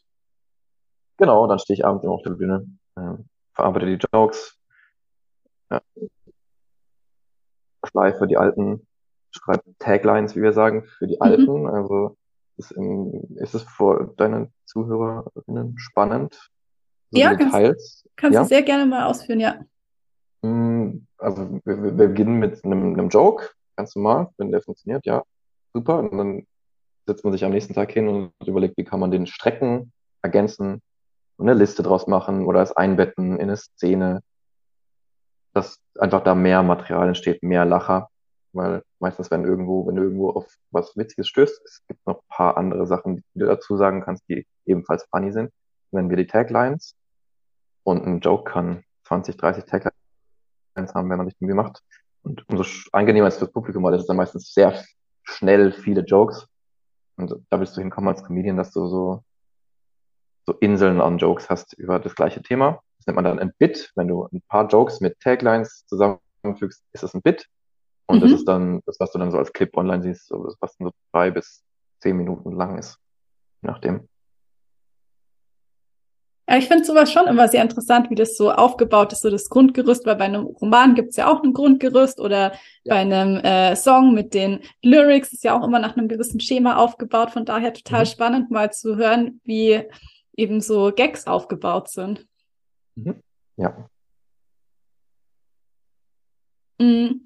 [1.16, 3.14] Genau, dann stehe ich abends immer auf der Bühne, äh,
[3.54, 4.58] verarbeite die Jokes,
[5.70, 5.80] ja,
[7.88, 8.86] schleife die alten,
[9.30, 11.22] schreibe Taglines, wie wir sagen, für die Mhm.
[11.22, 11.66] Alten.
[11.66, 12.16] Also
[12.58, 16.34] ist, in, ist es für deine ZuhörerInnen spannend,
[17.10, 18.04] so Ja, kannst, Details?
[18.16, 18.44] kannst du Ja?
[18.44, 19.60] sehr gerne mal ausführen, ja.
[20.42, 25.06] Mm, Also wir, wir wir beginnen mit einem, einem Joke, ganz normal, wenn der funktioniert,
[25.06, 25.22] ja,
[25.72, 25.98] super.
[26.00, 26.46] Und dann
[27.06, 30.82] setzt man sich am nächsten Tag hin und überlegt, wie kann man den strecken, ergänzen,
[31.42, 34.22] und eine Liste draus machen oder es einbetten in eine Szene,
[35.52, 38.10] dass einfach da mehr Material entsteht, mehr Lacher.
[38.52, 42.28] Weil meistens, wenn irgendwo, wenn du irgendwo auf was Witziges stößt, es gibt noch ein
[42.28, 45.50] paar andere Sachen, die du dazu sagen kannst, die ebenfalls funny sind.
[45.90, 46.94] Wenn wir die Taglines
[47.82, 51.82] und ein Joke kann 20, 30 Taglines haben, wenn man sich irgendwie macht.
[52.22, 54.80] Und umso angenehmer ist es fürs Publikum, weil das ist dann meistens sehr
[55.24, 56.46] schnell viele Jokes.
[57.16, 59.24] Und da willst du hinkommen als Comedian, dass du so,
[60.46, 62.80] so Inseln an Jokes hast über das gleiche Thema.
[62.98, 63.92] Das nennt man dann ein Bit.
[63.96, 67.46] Wenn du ein paar Jokes mit Taglines zusammenfügst, ist es ein Bit.
[68.06, 68.36] Und das Mhm.
[68.36, 70.88] ist dann das, was du dann so als Clip online siehst, so, das, was dann
[70.88, 71.62] so drei bis
[72.00, 72.98] zehn Minuten lang ist.
[73.62, 74.08] Je nachdem.
[76.48, 79.48] Ja, ich finde sowas schon immer sehr interessant, wie das so aufgebaut ist, so das
[79.48, 82.52] Grundgerüst, weil bei einem Roman gibt es ja auch ein Grundgerüst oder
[82.82, 82.94] Ja.
[82.94, 86.76] bei einem äh, Song mit den Lyrics ist ja auch immer nach einem gewissen Schema
[86.76, 87.30] aufgebaut.
[87.30, 88.06] Von daher total Mhm.
[88.06, 89.84] spannend, mal zu hören, wie
[90.36, 92.26] eben so Gags aufgebaut sind.
[92.94, 93.22] Mhm.
[93.56, 93.88] Ja.
[96.78, 97.24] Mm.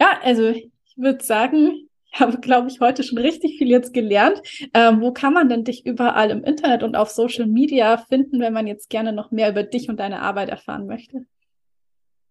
[0.00, 4.40] Ja, also ich würde sagen, ich habe, glaube ich, heute schon richtig viel jetzt gelernt.
[4.74, 8.52] Ähm, wo kann man denn dich überall im Internet und auf Social Media finden, wenn
[8.52, 11.26] man jetzt gerne noch mehr über dich und deine Arbeit erfahren möchte?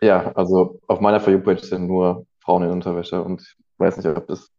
[0.00, 4.06] Ja, also auf meiner For You-Page sind nur Frauen in Unterwäsche und ich weiß nicht,
[4.06, 4.50] ob das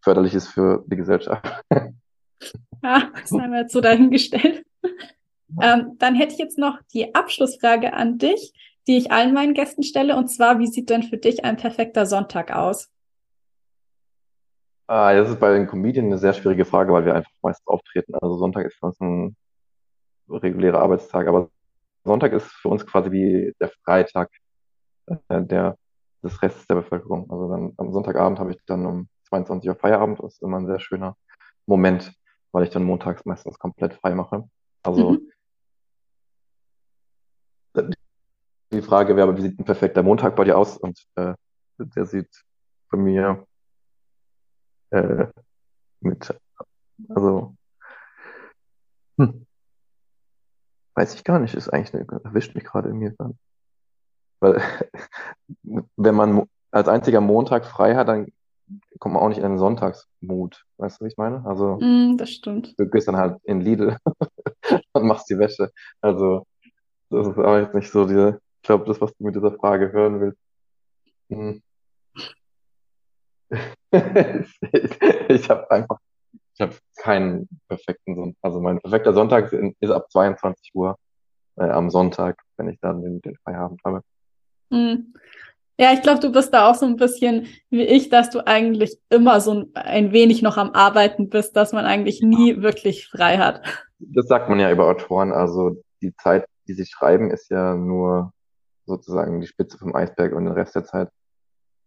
[0.00, 1.46] förderlich ist für die Gesellschaft.
[2.84, 4.64] Ja, das haben wir jetzt so dahingestellt.
[5.60, 8.52] Ähm, dann hätte ich jetzt noch die Abschlussfrage an dich,
[8.86, 12.06] die ich allen meinen Gästen stelle, und zwar, wie sieht denn für dich ein perfekter
[12.06, 12.88] Sonntag aus?
[14.88, 18.14] Ah, das ist bei den Comedien eine sehr schwierige Frage, weil wir einfach meistens auftreten.
[18.14, 19.36] Also Sonntag ist für uns ein
[20.28, 21.50] regulärer Arbeitstag, aber
[22.04, 24.30] Sonntag ist für uns quasi wie der Freitag
[25.06, 25.76] äh, der,
[26.22, 27.30] des Restes der Bevölkerung.
[27.30, 30.18] Also dann am Sonntagabend habe ich dann um 22 Uhr Feierabend.
[30.18, 31.16] Das ist immer ein sehr schöner
[31.66, 32.12] Moment,
[32.50, 34.48] weil ich dann montags meistens komplett frei mache.
[34.82, 35.32] Also Mhm.
[38.72, 40.76] Die Frage wäre, aber wie sieht ein perfekter Montag bei dir aus?
[40.76, 41.34] Und äh,
[41.78, 42.44] der sieht
[42.90, 43.46] bei mir
[44.90, 45.26] äh,
[46.00, 46.34] mit,
[47.08, 47.54] also,
[49.18, 49.46] hm,
[50.94, 53.12] weiß ich gar nicht, ist eigentlich eine, erwischt mich gerade irgendwie.
[54.40, 54.60] Weil,
[55.96, 58.32] wenn man als einziger Montag frei hat, dann
[58.98, 60.64] kommt man auch nicht in den Sonntagsmut.
[60.78, 61.44] Weißt du, wie ich meine?
[61.44, 62.74] Also, Mm, das stimmt.
[62.78, 63.96] du gehst dann halt in Lidl
[64.92, 65.70] und machst die Wäsche.
[66.00, 66.46] Also,
[67.12, 69.92] das ist aber jetzt nicht so diese, ich glaube, das, was du mit dieser Frage
[69.92, 70.38] hören willst.
[71.30, 71.62] Hm.
[75.28, 75.98] Ich habe einfach,
[76.54, 78.38] ich habe keinen perfekten Sonntag.
[78.40, 80.96] Also mein perfekter Sonntag ist ab 22 Uhr
[81.56, 84.02] äh, am Sonntag, wenn ich dann den, den Feierabend habe.
[84.70, 85.12] Mm.
[85.78, 88.98] Ja, ich glaube, du bist da auch so ein bisschen wie ich, dass du eigentlich
[89.08, 93.62] immer so ein wenig noch am Arbeiten bist, dass man eigentlich nie wirklich frei hat.
[93.98, 95.32] Das sagt man ja über Autoren.
[95.32, 98.32] Also die Zeit, die sie schreiben, ist ja nur
[98.86, 101.10] sozusagen die Spitze vom Eisberg und den Rest der Zeit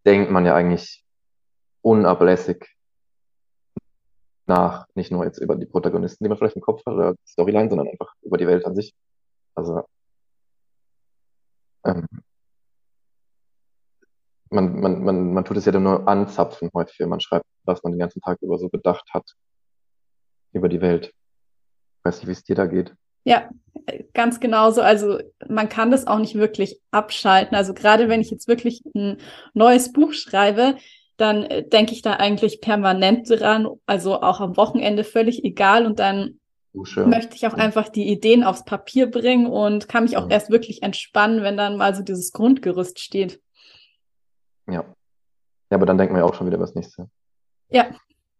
[0.04, 1.04] denkt man ja eigentlich
[1.82, 2.76] unablässig
[4.46, 7.28] nach, nicht nur jetzt über die Protagonisten, die man vielleicht im Kopf hat oder die
[7.28, 8.94] Storyline, sondern einfach über die Welt an sich.
[9.54, 9.84] Also
[11.84, 12.06] ähm,
[14.50, 17.82] man, man, man, man tut es ja dann nur anzapfen häufig, wenn man schreibt, was
[17.82, 19.34] man den ganzen Tag über so gedacht hat
[20.52, 21.06] über die Welt.
[21.06, 22.94] Ich weiß nicht, wie es dir da geht.
[23.26, 23.50] Ja,
[24.14, 24.82] ganz genauso.
[24.82, 27.56] Also man kann das auch nicht wirklich abschalten.
[27.56, 29.18] Also gerade wenn ich jetzt wirklich ein
[29.52, 30.76] neues Buch schreibe,
[31.16, 35.98] dann äh, denke ich da eigentlich permanent dran, also auch am Wochenende völlig egal und
[35.98, 36.38] dann
[36.72, 37.04] Dusche.
[37.04, 40.30] möchte ich auch einfach die Ideen aufs Papier bringen und kann mich auch ja.
[40.30, 43.40] erst wirklich entspannen, wenn dann mal so dieses Grundgerüst steht.
[44.68, 44.84] Ja.
[45.68, 47.10] Ja, aber dann denken wir auch schon wieder was nächste.
[47.70, 47.86] Ja,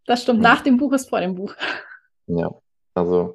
[0.07, 0.44] das stimmt.
[0.44, 0.51] Ja.
[0.51, 1.55] Nach dem Buch ist vor dem Buch.
[2.29, 2.51] Ja,
[2.94, 3.35] also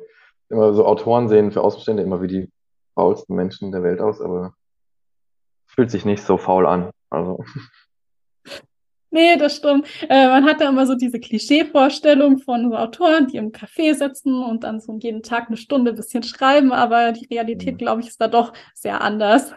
[0.51, 2.51] immer so Autoren sehen für Außenstände immer wie die
[2.95, 4.53] faulsten Menschen der Welt aus, aber
[5.65, 6.91] fühlt sich nicht so faul an.
[7.09, 7.43] Also.
[9.13, 9.87] Nee, das stimmt.
[10.09, 14.41] Äh, man hat da immer so diese Klischeevorstellung von so Autoren, die im Café sitzen
[14.41, 17.77] und dann so jeden Tag eine Stunde ein bisschen schreiben, aber die Realität, mhm.
[17.77, 19.53] glaube ich, ist da doch sehr anders.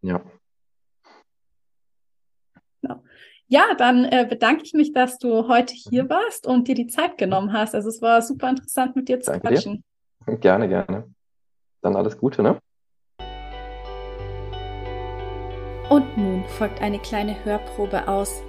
[0.00, 0.22] Ja.
[2.80, 3.02] Genau.
[3.48, 6.08] Ja, dann äh, bedanke ich mich, dass du heute hier mhm.
[6.08, 7.74] warst und dir die Zeit genommen hast.
[7.74, 9.74] Also es war super interessant, mit dir zu Danke quatschen.
[9.74, 9.82] Dir.
[10.26, 11.12] Gerne, gerne.
[11.82, 12.58] Dann alles Gute, ne?
[15.88, 18.42] Und nun folgt eine kleine Hörprobe aus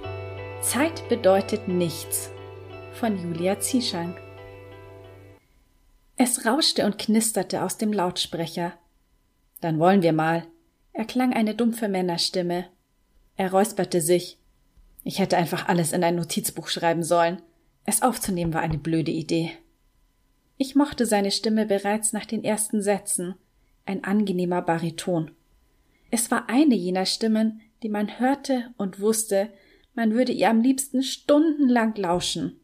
[0.60, 2.32] Zeit bedeutet nichts
[2.92, 4.20] von Julia Zieschank.
[6.16, 8.72] Es rauschte und knisterte aus dem Lautsprecher.
[9.60, 10.44] Dann wollen wir mal,
[10.92, 12.66] erklang eine dumpfe Männerstimme.
[13.36, 14.38] Er räusperte sich.
[15.04, 17.40] Ich hätte einfach alles in ein Notizbuch schreiben sollen.
[17.84, 19.52] Es aufzunehmen war eine blöde Idee.
[20.58, 23.36] Ich mochte seine Stimme bereits nach den ersten Sätzen.
[23.86, 25.30] Ein angenehmer Bariton.
[26.10, 29.50] Es war eine jener Stimmen, die man hörte und wusste,
[29.94, 32.58] man würde ihr am liebsten stundenlang lauschen.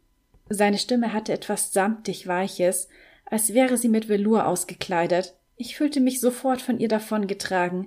[0.48, 2.88] Seine Stimme hatte etwas samtig Weiches,
[3.26, 5.34] als wäre sie mit Velour ausgekleidet.
[5.56, 7.86] Ich fühlte mich sofort von ihr davongetragen,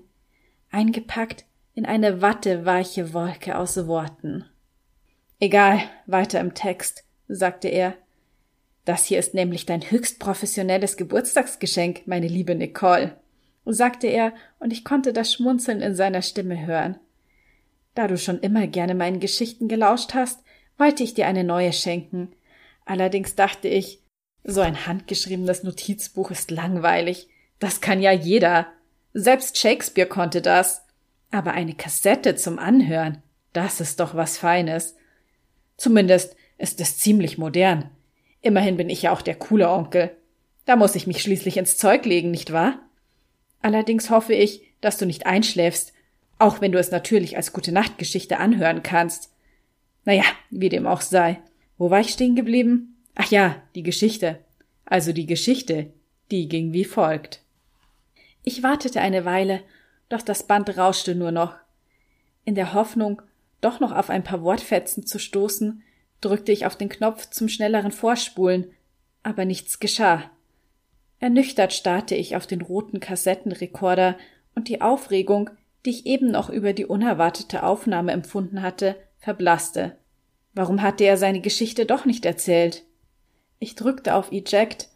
[0.72, 4.46] eingepackt in eine watteweiche Wolke aus Worten.
[5.40, 7.96] Egal, weiter im Text, sagte er.
[8.88, 13.18] Das hier ist nämlich dein höchst professionelles Geburtstagsgeschenk, meine liebe Nicole,
[13.66, 16.98] sagte er, und ich konnte das Schmunzeln in seiner Stimme hören.
[17.96, 20.40] Da du schon immer gerne meinen Geschichten gelauscht hast,
[20.78, 22.32] wollte ich dir eine neue schenken.
[22.86, 24.04] Allerdings dachte ich,
[24.46, 27.28] so ein handgeschriebenes Notizbuch ist langweilig.
[27.60, 28.68] Das kann ja jeder.
[29.14, 30.86] Selbst Shakespeare konnte das.
[31.30, 33.22] Aber eine Kassette zum Anhören,
[33.52, 34.96] das ist doch was Feines.
[35.76, 37.90] Zumindest ist es ziemlich modern.
[38.42, 40.16] Immerhin bin ich ja auch der coole Onkel.
[40.66, 42.80] Da muss ich mich schließlich ins Zeug legen, nicht wahr?
[43.62, 45.94] Allerdings hoffe ich, dass du nicht einschläfst
[46.40, 49.34] auch wenn du es natürlich als gute Nachtgeschichte anhören kannst.
[50.06, 51.42] Naja, wie dem auch sei.
[51.78, 52.98] Wo war ich stehen geblieben?
[53.16, 54.40] Ach ja, die Geschichte.
[54.86, 55.92] Also die Geschichte,
[56.32, 57.42] die ging wie folgt.
[58.44, 59.62] Ich wartete eine Weile,
[60.10, 61.56] doch das Band rauschte nur noch.
[62.46, 63.22] In der Hoffnung,
[63.60, 65.84] doch noch auf ein paar Wortfetzen zu stoßen,
[66.22, 68.72] drückte ich auf den Knopf zum schnelleren Vorspulen,
[69.24, 70.30] aber nichts geschah.
[71.20, 74.18] Ernüchtert starrte ich auf den roten Kassettenrekorder
[74.56, 75.50] und die Aufregung,
[75.86, 79.98] die ich eben noch über die unerwartete Aufnahme empfunden hatte, verblasste.
[80.54, 82.84] Warum hatte er seine Geschichte doch nicht erzählt?
[83.60, 84.90] Ich drückte auf Eject,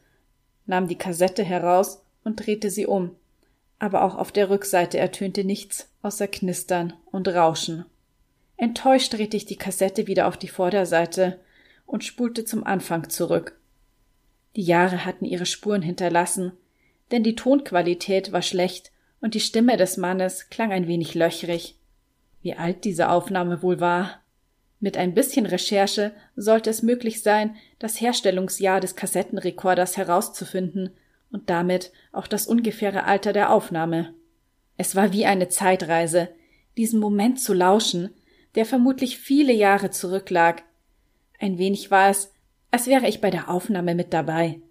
[0.65, 3.15] nahm die Kassette heraus und drehte sie um,
[3.79, 7.86] aber auch auf der Rückseite ertönte nichts außer Knistern und Rauschen.
[8.62, 11.39] Enttäuscht drehte ich die Kassette wieder auf die Vorderseite
[11.88, 13.60] und spulte zum Anfang zurück.
[14.56, 16.52] Die Jahre hatten ihre Spuren hinterlassen,
[17.10, 21.76] denn die Tonqualität war schlecht und die Stimme des Mannes klang ein wenig löchrig.
[22.43, 24.22] Wie alt diese Aufnahme wohl war?
[24.80, 30.91] Mit ein bisschen Recherche sollte es möglich sein, das Herstellungsjahr des Kassettenrekorders herauszufinden
[31.32, 34.14] und damit auch das ungefähre Alter der Aufnahme.
[34.78, 36.30] Es war wie eine Zeitreise,
[36.78, 38.12] diesen Moment zu lauschen,
[38.56, 40.64] der vermutlich viele Jahre zurücklag.
[41.39, 42.32] Ein wenig war es,
[42.72, 44.62] als wäre ich bei der Aufnahme mit dabei,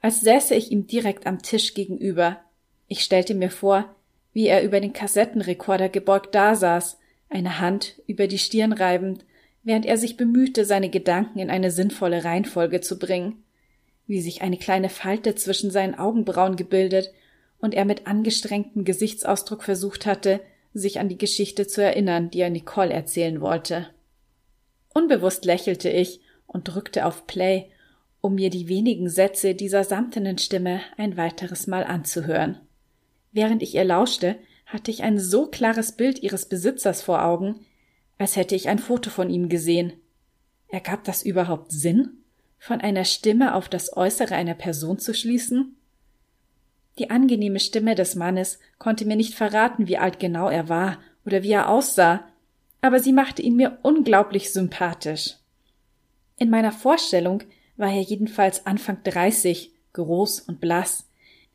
[0.00, 2.40] als säße ich ihm direkt am Tisch gegenüber,
[2.88, 3.94] ich stellte mir vor,
[4.34, 6.98] wie er über den Kassettenrekorder gebeugt dasaß,
[7.30, 9.24] eine Hand über die Stirn reibend,
[9.62, 13.42] während er sich bemühte, seine Gedanken in eine sinnvolle Reihenfolge zu bringen,
[14.06, 17.10] wie sich eine kleine Falte zwischen seinen Augenbrauen gebildet
[17.58, 20.40] und er mit angestrengtem Gesichtsausdruck versucht hatte,
[20.74, 23.88] sich an die Geschichte zu erinnern, die er Nicole erzählen wollte.
[24.92, 27.70] Unbewusst lächelte ich und drückte auf Play,
[28.20, 32.58] um mir die wenigen Sätze dieser samtenen Stimme ein weiteres Mal anzuhören.
[33.32, 37.66] Während ich ihr lauschte, hatte ich ein so klares Bild ihres Besitzers vor Augen,
[38.18, 39.92] als hätte ich ein Foto von ihm gesehen.
[40.68, 42.24] Ergab das überhaupt Sinn,
[42.58, 45.76] von einer Stimme auf das Äußere einer Person zu schließen?
[46.98, 51.42] Die angenehme Stimme des Mannes konnte mir nicht verraten, wie alt genau er war oder
[51.42, 52.24] wie er aussah,
[52.80, 55.36] aber sie machte ihn mir unglaublich sympathisch.
[56.36, 57.42] In meiner Vorstellung
[57.76, 61.08] war er jedenfalls Anfang dreißig, groß und blass.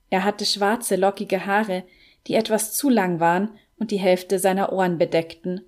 [0.10, 1.84] Er hatte schwarze, lockige Haare,
[2.28, 5.62] die etwas zu lang waren und die Hälfte seiner Ohren bedeckten.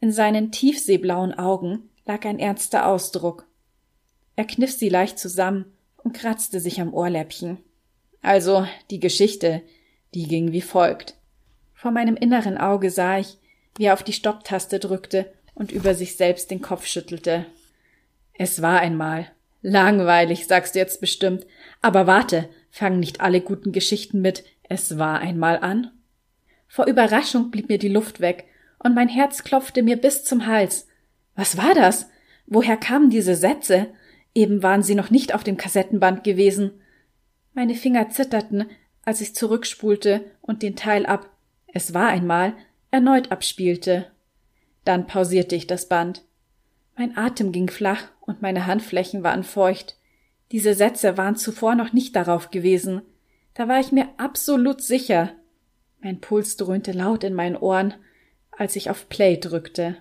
[0.00, 3.46] In seinen tiefseeblauen Augen lag ein ernster Ausdruck.
[4.36, 5.66] Er kniff sie leicht zusammen
[5.98, 7.58] und kratzte sich am Ohrläppchen.
[8.22, 9.62] Also die Geschichte,
[10.14, 11.16] die ging wie folgt.
[11.74, 13.38] Vor meinem inneren Auge sah ich,
[13.76, 17.46] wie er auf die Stopptaste drückte und über sich selbst den Kopf schüttelte.
[18.32, 19.30] Es war einmal.
[19.60, 21.46] Langweilig, sagst du jetzt bestimmt.
[21.80, 25.90] Aber warte, fangen nicht alle guten Geschichten mit Es war einmal an?
[26.68, 28.46] Vor Überraschung blieb mir die Luft weg,
[28.78, 30.88] und mein Herz klopfte mir bis zum Hals.
[31.36, 32.08] Was war das?
[32.46, 33.88] Woher kamen diese Sätze?
[34.34, 36.81] Eben waren sie noch nicht auf dem Kassettenband gewesen.
[37.54, 38.70] Meine Finger zitterten,
[39.04, 41.28] als ich zurückspulte und den Teil ab
[41.66, 42.54] Es war einmal
[42.90, 44.10] erneut abspielte.
[44.84, 46.22] Dann pausierte ich das Band.
[46.96, 49.96] Mein Atem ging flach und meine Handflächen waren feucht.
[50.50, 53.02] Diese Sätze waren zuvor noch nicht darauf gewesen.
[53.54, 55.30] Da war ich mir absolut sicher.
[56.00, 57.94] Mein Puls dröhnte laut in meinen Ohren,
[58.50, 59.96] als ich auf Play drückte.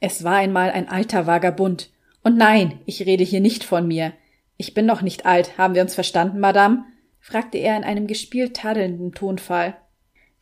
[0.00, 1.90] Es war einmal ein alter Vagabund.
[2.22, 4.12] Und nein, ich rede hier nicht von mir.
[4.56, 6.84] Ich bin noch nicht alt, haben wir uns verstanden, Madame?
[7.20, 9.76] fragte er in einem gespielt tadelnden Tonfall.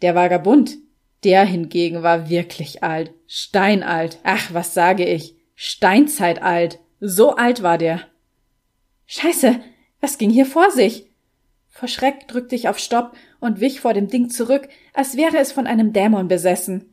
[0.02, 0.78] Der Vagabund,
[1.24, 4.18] der hingegen war wirklich alt, steinalt.
[4.24, 5.36] Ach, was sage ich?
[5.54, 6.80] Steinzeitalt.
[7.00, 8.00] So alt war der.
[9.06, 9.60] Scheiße,
[10.00, 11.10] was ging hier vor sich?
[11.68, 15.52] Vor Schreck drückte ich auf Stopp und wich vor dem Ding zurück, als wäre es
[15.52, 16.92] von einem Dämon besessen.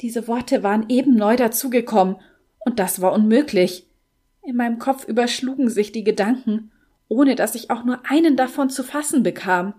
[0.00, 2.16] Diese Worte waren eben neu dazugekommen,
[2.60, 3.87] und das war unmöglich.
[4.48, 6.72] In meinem Kopf überschlugen sich die Gedanken,
[7.08, 9.74] ohne dass ich auch nur einen davon zu fassen bekam.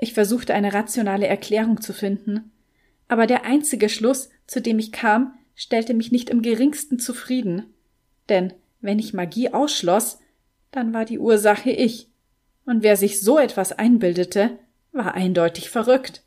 [0.00, 2.52] Ich versuchte eine rationale Erklärung zu finden,
[3.08, 7.66] aber der einzige Schluss, zu dem ich kam, stellte mich nicht im geringsten zufrieden.
[8.28, 10.20] Denn wenn ich Magie ausschloss,
[10.70, 12.12] dann war die Ursache ich.
[12.64, 14.56] Und wer sich so etwas einbildete,
[14.92, 16.22] war eindeutig verrückt.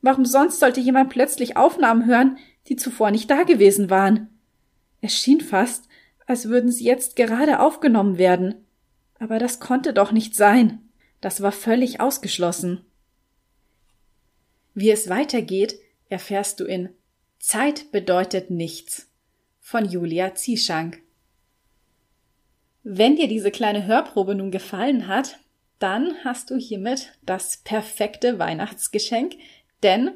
[0.00, 4.30] Warum sonst sollte jemand plötzlich Aufnahmen hören, die zuvor nicht dagewesen waren?
[5.02, 5.87] Es schien fast,
[6.28, 8.66] als würden sie jetzt gerade aufgenommen werden.
[9.18, 10.78] Aber das konnte doch nicht sein.
[11.22, 12.84] Das war völlig ausgeschlossen.
[14.74, 16.90] Wie es weitergeht, erfährst du in
[17.40, 19.10] Zeit bedeutet nichts
[19.58, 21.00] von Julia Zieschank.
[22.82, 25.38] Wenn dir diese kleine Hörprobe nun gefallen hat,
[25.78, 29.36] dann hast du hiermit das perfekte Weihnachtsgeschenk,
[29.82, 30.10] denn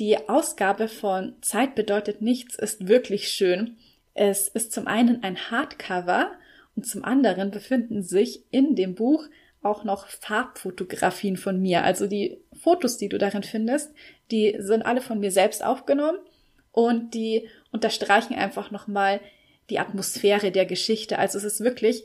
[0.00, 3.76] die Ausgabe von Zeit bedeutet nichts ist wirklich schön
[4.14, 6.32] es ist zum einen ein Hardcover
[6.76, 9.26] und zum anderen befinden sich in dem Buch
[9.62, 11.84] auch noch Farbfotografien von mir.
[11.84, 13.92] Also die Fotos, die du darin findest,
[14.30, 16.18] die sind alle von mir selbst aufgenommen
[16.70, 19.20] und die unterstreichen einfach nochmal
[19.70, 21.18] die Atmosphäre der Geschichte.
[21.18, 22.04] Also es ist wirklich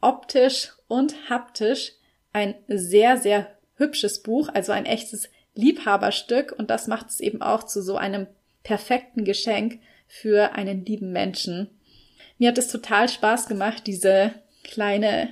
[0.00, 1.92] optisch und haptisch
[2.32, 7.64] ein sehr, sehr hübsches Buch, also ein echtes Liebhaberstück und das macht es eben auch
[7.64, 8.26] zu so einem
[8.62, 9.80] perfekten Geschenk
[10.20, 11.68] für einen lieben Menschen.
[12.38, 15.28] Mir hat es total Spaß gemacht, diese kleine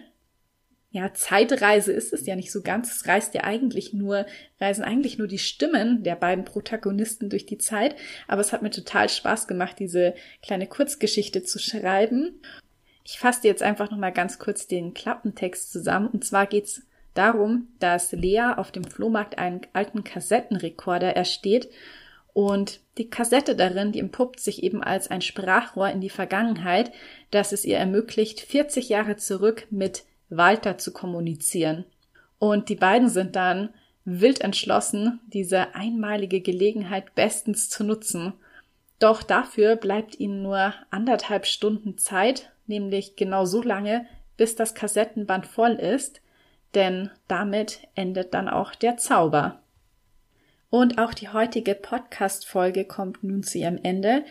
[0.91, 2.93] ja, Zeitreise ist es ja nicht so ganz.
[2.93, 4.27] Es reist ja eigentlich nur,
[4.61, 7.95] reisen eigentlich nur die Stimmen der beiden Protagonisten durch die Zeit.
[8.27, 12.41] Aber es hat mir total Spaß gemacht, diese kleine Kurzgeschichte zu schreiben.
[13.05, 16.09] Ich fasse jetzt einfach nochmal ganz kurz den Klappentext zusammen.
[16.09, 16.83] Und zwar geht's
[17.15, 21.71] darum, dass Lea auf dem Flohmarkt einen alten Kassettenrekorder ersteht
[22.33, 26.93] und die Kassette darin, die empuppt sich eben als ein Sprachrohr in die Vergangenheit,
[27.31, 31.85] das es ihr ermöglicht, 40 Jahre zurück mit Walter zu kommunizieren.
[32.39, 33.71] Und die beiden sind dann
[34.05, 38.33] wild entschlossen, diese einmalige Gelegenheit bestens zu nutzen.
[38.99, 44.07] Doch dafür bleibt ihnen nur anderthalb Stunden Zeit, nämlich genau so lange,
[44.37, 46.21] bis das Kassettenband voll ist,
[46.75, 49.62] denn damit endet dann auch der Zauber.
[50.73, 54.25] Und auch die heutige Podcast-Folge kommt nun zu ihrem Ende.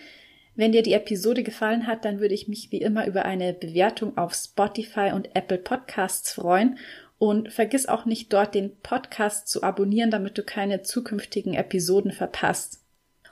[0.55, 4.17] Wenn dir die Episode gefallen hat, dann würde ich mich wie immer über eine Bewertung
[4.17, 6.79] auf Spotify und Apple Podcasts freuen.
[7.19, 12.81] Und vergiss auch nicht dort den Podcast zu abonnieren, damit du keine zukünftigen Episoden verpasst.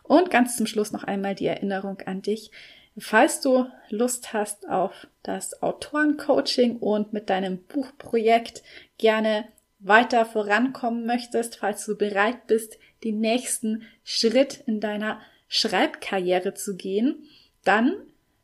[0.04, 2.52] Und ganz zum Schluss noch einmal die Erinnerung an dich.
[2.96, 8.62] Falls du Lust hast auf das Autorencoaching und mit deinem Buchprojekt
[9.00, 9.46] gerne
[9.80, 17.24] weiter vorankommen möchtest, falls du bereit bist, den nächsten Schritt in deiner Schreibkarriere zu gehen,
[17.64, 17.94] dann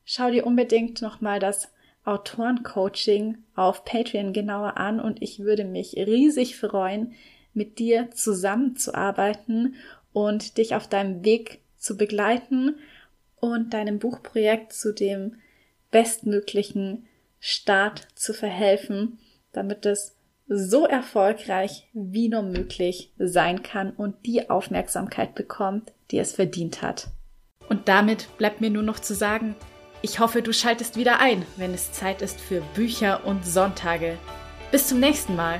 [0.03, 1.71] schau dir unbedingt nochmal das
[2.03, 7.13] Autorencoaching auf Patreon genauer an und ich würde mich riesig freuen,
[7.53, 9.75] mit dir zusammenzuarbeiten
[10.13, 12.75] und dich auf deinem Weg zu begleiten
[13.39, 15.37] und deinem Buchprojekt zu dem
[15.91, 17.07] bestmöglichen
[17.39, 19.19] Start zu verhelfen,
[19.51, 20.14] damit es
[20.47, 27.07] so erfolgreich wie nur möglich sein kann und die Aufmerksamkeit bekommt, die es verdient hat.
[27.67, 29.55] Und damit bleibt mir nur noch zu sagen,
[30.01, 34.17] ich hoffe, du schaltest wieder ein, wenn es Zeit ist für Bücher und Sonntage.
[34.71, 35.59] Bis zum nächsten Mal.